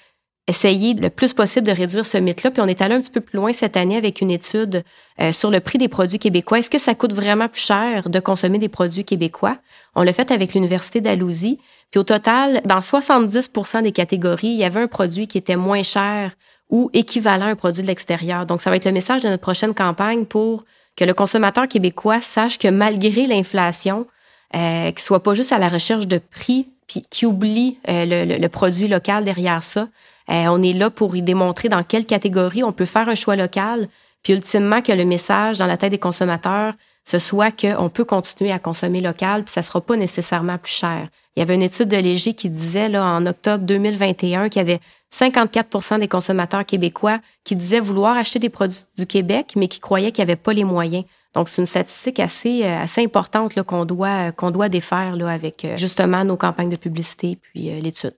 essayer 0.46 0.94
le 0.94 1.10
plus 1.10 1.32
possible 1.32 1.66
de 1.66 1.72
réduire 1.72 2.04
ce 2.04 2.18
mythe-là. 2.18 2.50
Puis 2.50 2.60
on 2.60 2.66
est 2.66 2.82
allé 2.82 2.94
un 2.94 3.00
petit 3.00 3.10
peu 3.10 3.20
plus 3.20 3.36
loin 3.36 3.52
cette 3.52 3.76
année 3.76 3.96
avec 3.96 4.20
une 4.20 4.30
étude 4.30 4.82
euh, 5.20 5.32
sur 5.32 5.50
le 5.50 5.60
prix 5.60 5.78
des 5.78 5.88
produits 5.88 6.18
québécois. 6.18 6.58
Est-ce 6.58 6.70
que 6.70 6.78
ça 6.78 6.94
coûte 6.94 7.12
vraiment 7.12 7.48
plus 7.48 7.60
cher 7.60 8.08
de 8.08 8.20
consommer 8.20 8.58
des 8.58 8.68
produits 8.68 9.04
québécois? 9.04 9.58
On 9.94 10.02
l'a 10.02 10.12
fait 10.12 10.30
avec 10.30 10.54
l'Université 10.54 11.00
d'Alousie. 11.00 11.58
Puis 11.90 12.00
au 12.00 12.04
total, 12.04 12.62
dans 12.64 12.80
70% 12.80 13.82
des 13.82 13.92
catégories, 13.92 14.48
il 14.48 14.58
y 14.58 14.64
avait 14.64 14.80
un 14.80 14.88
produit 14.88 15.26
qui 15.26 15.38
était 15.38 15.56
moins 15.56 15.82
cher 15.82 16.32
ou 16.68 16.90
équivalent 16.92 17.46
à 17.46 17.50
un 17.50 17.56
produit 17.56 17.82
de 17.82 17.88
l'extérieur. 17.88 18.46
Donc 18.46 18.60
ça 18.60 18.70
va 18.70 18.76
être 18.76 18.84
le 18.84 18.92
message 18.92 19.22
de 19.22 19.28
notre 19.28 19.42
prochaine 19.42 19.74
campagne 19.74 20.24
pour 20.24 20.64
que 20.96 21.04
le 21.04 21.14
consommateur 21.14 21.68
québécois 21.68 22.20
sache 22.20 22.58
que 22.58 22.68
malgré 22.68 23.26
l'inflation, 23.26 24.06
euh, 24.54 24.90
qu'il 24.90 25.00
soit 25.00 25.22
pas 25.22 25.34
juste 25.34 25.52
à 25.52 25.58
la 25.58 25.68
recherche 25.68 26.06
de 26.06 26.18
prix, 26.18 26.68
puis 26.86 27.02
qu'il 27.08 27.28
oublie 27.28 27.78
euh, 27.88 28.04
le, 28.04 28.38
le, 28.38 28.48
produit 28.48 28.88
local 28.88 29.24
derrière 29.24 29.62
ça, 29.62 29.88
euh, 30.30 30.46
on 30.48 30.62
est 30.62 30.72
là 30.72 30.90
pour 30.90 31.16
y 31.16 31.22
démontrer 31.22 31.68
dans 31.68 31.82
quelle 31.82 32.06
catégorie 32.06 32.62
on 32.62 32.72
peut 32.72 32.84
faire 32.84 33.08
un 33.08 33.14
choix 33.14 33.36
local, 33.36 33.88
puis 34.22 34.32
ultimement 34.32 34.82
que 34.82 34.92
le 34.92 35.04
message 35.04 35.58
dans 35.58 35.66
la 35.66 35.76
tête 35.76 35.90
des 35.90 35.98
consommateurs, 35.98 36.74
ce 37.04 37.18
soit 37.18 37.50
qu'on 37.50 37.88
peut 37.88 38.04
continuer 38.04 38.52
à 38.52 38.58
consommer 38.58 39.00
local, 39.00 39.44
puis 39.44 39.52
ça 39.52 39.62
sera 39.62 39.80
pas 39.80 39.96
nécessairement 39.96 40.58
plus 40.58 40.72
cher. 40.72 41.08
Il 41.36 41.40
y 41.40 41.42
avait 41.42 41.54
une 41.54 41.62
étude 41.62 41.88
de 41.88 41.96
Léger 41.96 42.34
qui 42.34 42.50
disait 42.50 42.88
là, 42.88 43.04
en 43.04 43.24
octobre 43.26 43.64
2021 43.64 44.48
qu'il 44.48 44.60
y 44.60 44.62
avait 44.62 44.80
54% 45.12 45.98
des 45.98 46.08
consommateurs 46.08 46.64
québécois 46.64 47.18
qui 47.44 47.56
disaient 47.56 47.80
vouloir 47.80 48.16
acheter 48.16 48.38
des 48.38 48.48
produits 48.48 48.84
du 48.96 49.06
Québec, 49.06 49.54
mais 49.56 49.68
qui 49.68 49.80
croyaient 49.80 50.12
qu'il 50.12 50.24
n'y 50.24 50.30
avait 50.30 50.40
pas 50.40 50.52
les 50.52 50.64
moyens. 50.64 51.04
Donc, 51.34 51.48
c'est 51.48 51.62
une 51.62 51.66
statistique 51.66 52.20
assez, 52.20 52.64
euh, 52.64 52.82
assez 52.82 53.02
importante 53.02 53.60
qu'on 53.62 53.84
doit, 53.84 54.32
qu'on 54.32 54.50
doit 54.50 54.68
défaire 54.68 55.16
là, 55.16 55.30
avec 55.30 55.64
euh, 55.64 55.76
justement 55.76 56.24
nos 56.24 56.36
campagnes 56.36 56.70
de 56.70 56.76
publicité 56.76 57.38
puis 57.40 57.70
l'étude. 57.80 58.14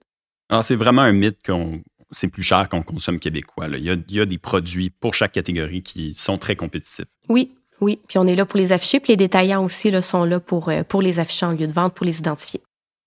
Alors, 0.49 0.65
c'est 0.65 0.77
vraiment 0.77 1.03
un 1.03 1.13
mythe 1.13 1.39
qu'on 1.47 1.81
c'est 2.13 2.29
plus 2.29 2.43
cher 2.43 2.69
qu'on 2.69 2.83
consomme 2.83 3.19
québécois. 3.19 3.69
Il, 3.69 3.85
y 3.85 4.21
a, 4.21 4.27
des 4.27 4.39
produits 4.39 4.91
pour 4.91 5.15
chaque 5.15 5.33
catégorie 5.33 5.83
qui 5.83 6.15
sont 6.15 6.39
très 6.39 6.57
compétitifs. 6.57 7.07
Oui, 7.29 7.55
oui. 7.81 8.01
Puis 8.09 8.19
on 8.19 8.27
est 8.27 8.37
là 8.37 8.47
pour 8.47 8.59
les 8.59 8.73
afficher. 8.73 9.01
Puis 9.01 9.13
les 9.13 9.17
détaillants 9.17 9.65
aussi 9.65 9.91
là, 9.91 10.03
sont 10.03 10.25
là 10.25 10.41
pour, 10.41 10.69
euh, 10.69 10.85
pour 10.85 11.03
les 11.03 11.19
afficher 11.19 11.47
en 11.47 11.53
lieu 11.53 11.67
de 11.67 11.73
vente, 11.73 11.95
pour 11.95 12.07
les 12.07 12.19
identifier. 12.19 12.61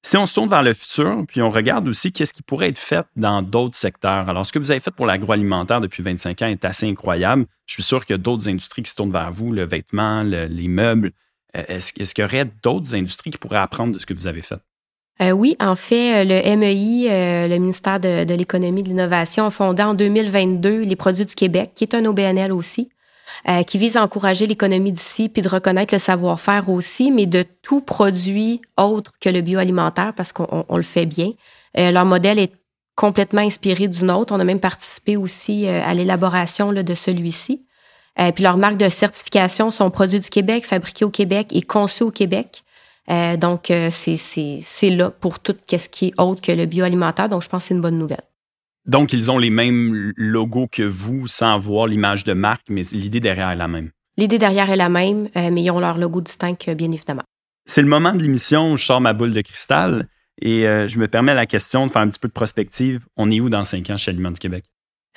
Si 0.05 0.17
on 0.17 0.27
se 0.27 0.35
tourne 0.35 0.49
vers 0.49 0.61
le 0.61 0.73
futur, 0.73 1.23
puis 1.27 1.41
on 1.41 1.49
regarde 1.49 1.87
aussi 1.87 2.11
qu'est-ce 2.11 2.33
qui 2.33 2.43
pourrait 2.43 2.69
être 2.69 2.77
fait 2.77 3.07
dans 3.15 3.41
d'autres 3.41 3.75
secteurs. 3.75 4.29
Alors, 4.29 4.45
ce 4.45 4.53
que 4.53 4.59
vous 4.59 4.69
avez 4.69 4.79
fait 4.79 4.91
pour 4.91 5.07
l'agroalimentaire 5.07 5.81
depuis 5.81 6.03
25 6.03 6.43
ans 6.43 6.47
est 6.47 6.63
assez 6.63 6.87
incroyable. 6.87 7.47
Je 7.65 7.73
suis 7.73 7.83
sûr 7.83 8.05
qu'il 8.05 8.13
y 8.13 8.19
a 8.19 8.19
d'autres 8.19 8.47
industries 8.47 8.83
qui 8.83 8.91
se 8.91 8.95
tournent 8.95 9.11
vers 9.11 9.31
vous, 9.31 9.51
le 9.51 9.63
vêtement, 9.63 10.21
les 10.21 10.67
meubles. 10.67 11.11
Euh, 11.57 11.63
est-ce 11.67 12.13
qu'il 12.13 12.21
y 12.21 12.25
aurait 12.25 12.45
d'autres 12.61 12.93
industries 12.93 13.31
qui 13.31 13.39
pourraient 13.39 13.57
apprendre 13.57 13.95
de 13.95 13.99
ce 13.99 14.05
que 14.05 14.13
vous 14.13 14.27
avez 14.27 14.43
fait? 14.43 14.59
Euh, 15.21 15.31
oui, 15.31 15.55
en 15.61 15.75
fait, 15.75 16.25
euh, 16.25 16.25
le 16.25 16.55
MEI, 16.57 17.07
euh, 17.09 17.47
le 17.47 17.57
ministère 17.57 17.99
de, 17.99 18.33
l'économie 18.33 18.81
et 18.81 18.83
de 18.83 18.89
l'innovation, 18.89 19.45
a 19.45 19.49
fondé 19.49 19.81
en 19.81 19.93
2022 19.93 20.81
les 20.81 20.95
produits 20.95 21.25
du 21.25 21.35
Québec, 21.35 21.71
qui 21.73 21.85
est 21.85 21.95
un 21.95 22.05
OBNL 22.05 22.51
aussi, 22.51 22.89
qui 23.67 23.77
vise 23.77 23.97
à 23.97 24.03
encourager 24.03 24.47
l'économie 24.47 24.91
d'ici 24.91 25.29
puis 25.29 25.41
de 25.41 25.49
reconnaître 25.49 25.93
le 25.93 25.99
savoir-faire 25.99 26.69
aussi, 26.69 27.11
mais 27.11 27.25
de 27.25 27.43
tout 27.61 27.81
produit 27.81 28.61
autre 28.77 29.11
que 29.19 29.29
le 29.29 29.41
bioalimentaire 29.41 30.13
parce 30.15 30.31
qu'on 30.31 30.65
le 30.75 30.83
fait 30.83 31.05
bien. 31.05 31.31
leur 31.75 32.05
modèle 32.05 32.39
est 32.39 32.53
complètement 32.95 33.41
inspiré 33.41 33.87
du 33.87 34.03
nôtre. 34.03 34.33
On 34.33 34.39
a 34.39 34.43
même 34.43 34.59
participé 34.59 35.17
aussi 35.17 35.67
à 35.67 35.93
l'élaboration 35.93 36.71
de 36.71 36.95
celui-ci. 36.95 37.65
puis 38.33 38.43
leur 38.43 38.57
marque 38.57 38.77
de 38.77 38.89
certification 38.89 39.69
sont 39.69 39.91
produits 39.91 40.21
du 40.21 40.29
Québec, 40.29 40.65
fabriqués 40.65 41.05
au 41.05 41.11
Québec 41.11 41.49
et 41.51 41.61
conçus 41.61 42.03
au 42.03 42.11
Québec. 42.11 42.64
Euh, 43.09 43.37
donc, 43.37 43.69
euh, 43.69 43.89
c'est 43.91 44.89
là 44.89 45.11
pour 45.11 45.39
tout 45.39 45.55
ce 45.69 45.89
qui 45.89 46.07
est 46.07 46.19
autre 46.19 46.41
que 46.41 46.51
le 46.51 46.65
bioalimentaire. 46.65 47.29
Donc, 47.29 47.43
je 47.43 47.49
pense 47.49 47.63
que 47.63 47.67
c'est 47.69 47.75
une 47.75 47.81
bonne 47.81 47.99
nouvelle. 47.99 48.23
Donc, 48.85 49.13
ils 49.13 49.31
ont 49.31 49.37
les 49.37 49.49
mêmes 49.49 50.13
logos 50.15 50.67
que 50.71 50.83
vous 50.83 51.27
sans 51.27 51.55
avoir 51.55 51.87
l'image 51.87 52.23
de 52.23 52.33
marque, 52.33 52.65
mais 52.69 52.83
l'idée 52.93 53.19
derrière 53.19 53.49
est 53.49 53.55
la 53.55 53.67
même. 53.67 53.89
L'idée 54.17 54.37
derrière 54.37 54.69
est 54.69 54.75
la 54.75 54.89
même, 54.89 55.29
euh, 55.35 55.49
mais 55.51 55.63
ils 55.63 55.71
ont 55.71 55.79
leur 55.79 55.97
logo 55.97 56.21
distinct, 56.21 56.69
bien 56.69 56.91
évidemment. 56.91 57.23
C'est 57.65 57.81
le 57.81 57.87
moment 57.87 58.13
de 58.13 58.21
l'émission 58.21 58.71
où 58.73 58.77
je 58.77 58.85
sors 58.85 59.01
ma 59.01 59.13
boule 59.13 59.33
de 59.33 59.41
cristal 59.41 60.07
et 60.39 60.63
je 60.63 60.99
me 60.99 61.07
permets 61.07 61.33
la 61.33 61.47
question 61.47 61.87
de 61.87 61.91
faire 61.91 62.03
un 62.03 62.09
petit 62.09 62.19
peu 62.19 62.27
de 62.27 62.33
prospective. 62.33 63.05
On 63.17 63.31
est 63.31 63.39
où 63.39 63.49
dans 63.49 63.63
cinq 63.63 63.89
ans 63.89 63.97
chez 63.97 64.11
Aliments 64.11 64.31
du 64.31 64.39
Québec? 64.39 64.65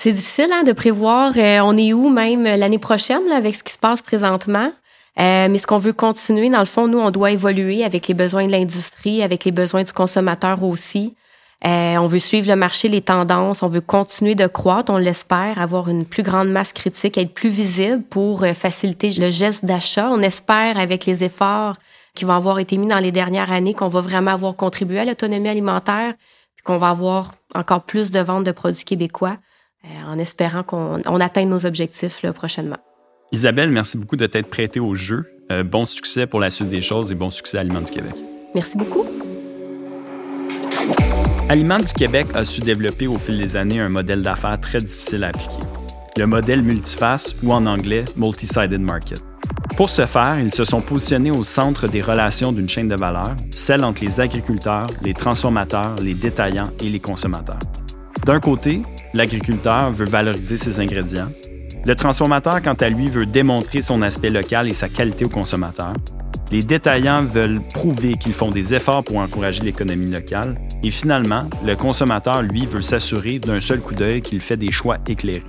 C'est 0.01 0.13
difficile 0.13 0.49
hein, 0.55 0.63
de 0.63 0.73
prévoir. 0.73 1.35
on 1.37 1.77
est 1.77 1.93
où 1.93 2.09
même 2.09 2.45
l'année 2.45 2.79
prochaine 2.79 3.31
avec 3.33 3.55
ce 3.55 3.63
qui 3.63 3.73
se 3.75 3.79
passe 3.79 4.01
présentement. 4.01 4.73
Euh, 5.19 5.49
mais 5.51 5.59
ce 5.59 5.67
qu'on 5.67 5.79
veut 5.79 5.93
continuer, 5.93 6.49
dans 6.49 6.61
le 6.61 6.65
fond, 6.65 6.87
nous, 6.87 6.99
on 6.99 7.11
doit 7.11 7.33
évoluer 7.33 7.85
avec 7.85 8.07
les 8.07 8.15
besoins 8.15 8.47
de 8.47 8.53
l'industrie, 8.53 9.23
avec 9.23 9.45
les 9.45 9.51
besoins 9.51 9.83
du 9.83 9.93
consommateur 9.93 10.63
aussi. 10.63 11.17
Euh, 11.67 11.97
on 11.97 12.07
veut 12.07 12.21
suivre 12.21 12.47
le 12.47 12.55
marché, 12.55 12.89
les 12.89 13.01
tendances, 13.01 13.65
on 13.65 13.69
veut 13.69 13.81
continuer 13.81 14.37
de 14.37 14.47
croître, 14.47 14.93
on 14.93 14.97
l'espère, 14.97 15.61
avoir 15.61 15.89
une 15.89 16.05
plus 16.05 16.23
grande 16.23 16.49
masse 16.49 16.73
critique, 16.73 17.19
être 17.19 17.35
plus 17.35 17.49
visible 17.49 18.05
pour 18.05 18.45
euh, 18.45 18.55
faciliter 18.55 19.11
le 19.11 19.31
geste 19.31 19.65
d'achat. 19.65 20.09
On 20.13 20.21
espère, 20.21 20.79
avec 20.79 21.05
les 21.05 21.25
efforts 21.25 21.77
qui 22.15 22.25
vont 22.25 22.35
avoir 22.35 22.61
été 22.61 22.77
mis 22.77 22.87
dans 22.87 22.99
les 22.99 23.11
dernières 23.11 23.51
années, 23.51 23.75
qu'on 23.75 23.89
va 23.89 24.01
vraiment 24.01 24.31
avoir 24.31 24.55
contribué 24.55 25.01
à 25.01 25.05
l'autonomie 25.05 25.49
alimentaire, 25.49 26.15
puis 26.55 26.63
qu'on 26.63 26.79
va 26.79 26.91
avoir 26.91 27.35
encore 27.57 27.83
plus 27.83 28.13
de 28.13 28.21
ventes 28.21 28.45
de 28.45 28.53
produits 28.53 28.85
québécois, 28.85 29.37
en 30.07 30.19
espérant 30.19 30.65
qu'on 30.65 31.21
atteigne 31.21 31.49
nos 31.49 31.65
objectifs 31.65 32.23
là, 32.23 32.33
prochainement. 32.33 32.79
Isabelle, 33.31 33.71
merci 33.71 33.99
beaucoup 33.99 34.17
de 34.17 34.25
t'être 34.25 34.49
prêtée 34.49 34.81
au 34.81 34.95
jeu. 34.95 35.27
Euh, 35.53 35.63
bon 35.63 35.85
succès 35.85 36.27
pour 36.27 36.41
la 36.41 36.49
suite 36.49 36.71
des 36.71 36.81
choses 36.81 37.13
et 37.13 37.15
bon 37.15 37.31
succès 37.31 37.59
à 37.59 37.61
Aliments 37.61 37.83
du 37.83 37.93
Québec. 37.93 38.15
Merci 38.55 38.79
beaucoup. 38.79 39.05
Aliments 41.51 41.79
du 41.79 41.93
Québec 41.93 42.29
a 42.33 42.47
su 42.47 42.63
développer 42.63 43.07
au 43.07 43.19
fil 43.19 43.37
des 43.37 43.55
années 43.55 43.81
un 43.81 43.91
modèle 43.91 44.23
d'affaires 44.23 44.59
très 44.59 44.81
difficile 44.81 45.25
à 45.25 45.29
appliquer. 45.29 45.63
Le 46.17 46.27
modèle 46.27 46.63
multiface 46.63 47.37
ou 47.43 47.53
en 47.53 47.67
anglais 47.67 48.07
multi-sided 48.17 48.81
market. 48.81 49.23
Pour 49.77 49.91
ce 49.91 50.07
faire, 50.07 50.39
ils 50.41 50.53
se 50.53 50.65
sont 50.65 50.81
positionnés 50.81 51.31
au 51.31 51.45
centre 51.45 51.87
des 51.87 52.01
relations 52.01 52.51
d'une 52.51 52.69
chaîne 52.69 52.89
de 52.89 52.97
valeur, 52.97 53.37
celle 53.51 53.85
entre 53.85 54.05
les 54.05 54.21
agriculteurs, 54.21 54.87
les 55.03 55.13
transformateurs, 55.13 55.97
les 56.03 56.15
détaillants 56.15 56.71
et 56.83 56.89
les 56.89 56.99
consommateurs. 56.99 57.61
D'un 58.25 58.41
côté, 58.41 58.81
l'agriculteur 59.13 59.91
veut 59.91 60.07
valoriser 60.07 60.57
ses 60.57 60.81
ingrédients, 60.81 61.29
le 61.85 61.95
transformateur, 61.95 62.61
quant 62.63 62.75
à 62.75 62.89
lui, 62.89 63.09
veut 63.09 63.27
démontrer 63.27 63.81
son 63.81 64.03
aspect 64.03 64.31
local 64.31 64.69
et 64.69 64.75
sa 64.75 64.89
qualité 64.89 65.25
au 65.25 65.29
consommateur. 65.29 65.93
Les 66.51 66.63
détaillants 66.63 67.25
veulent 67.25 67.61
prouver 67.75 68.15
qu'ils 68.15 68.33
font 68.33 68.51
des 68.51 68.75
efforts 68.75 69.05
pour 69.05 69.19
encourager 69.19 69.63
l'économie 69.63 70.11
locale. 70.11 70.59
Et 70.83 70.91
finalement, 70.91 71.45
le 71.65 71.77
consommateur, 71.77 72.43
lui, 72.43 72.65
veut 72.65 72.83
s'assurer 72.83 73.39
d'un 73.39 73.61
seul 73.61 73.81
coup 73.81 73.95
d'œil 73.95 74.23
qu'il 74.23 74.41
fait 74.41 74.57
des 74.57 74.71
choix 74.71 74.97
éclairés. 75.07 75.43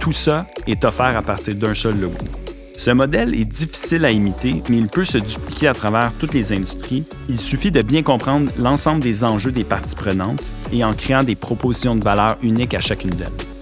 Tout 0.00 0.12
ça 0.12 0.44
est 0.66 0.84
offert 0.84 1.16
à 1.16 1.22
partir 1.22 1.54
d'un 1.54 1.74
seul 1.74 2.00
logo. 2.00 2.16
Ce 2.76 2.90
modèle 2.90 3.34
est 3.34 3.44
difficile 3.44 4.04
à 4.04 4.10
imiter, 4.10 4.60
mais 4.68 4.78
il 4.78 4.88
peut 4.88 5.04
se 5.04 5.18
dupliquer 5.18 5.68
à 5.68 5.74
travers 5.74 6.12
toutes 6.18 6.34
les 6.34 6.52
industries. 6.52 7.04
Il 7.28 7.38
suffit 7.38 7.70
de 7.70 7.82
bien 7.82 8.02
comprendre 8.02 8.50
l'ensemble 8.58 9.00
des 9.00 9.22
enjeux 9.22 9.52
des 9.52 9.62
parties 9.62 9.94
prenantes 9.94 10.42
et 10.72 10.84
en 10.84 10.92
créant 10.92 11.22
des 11.22 11.36
propositions 11.36 11.94
de 11.94 12.02
valeur 12.02 12.36
uniques 12.42 12.74
à 12.74 12.80
chacune 12.80 13.10
d'elles. 13.10 13.53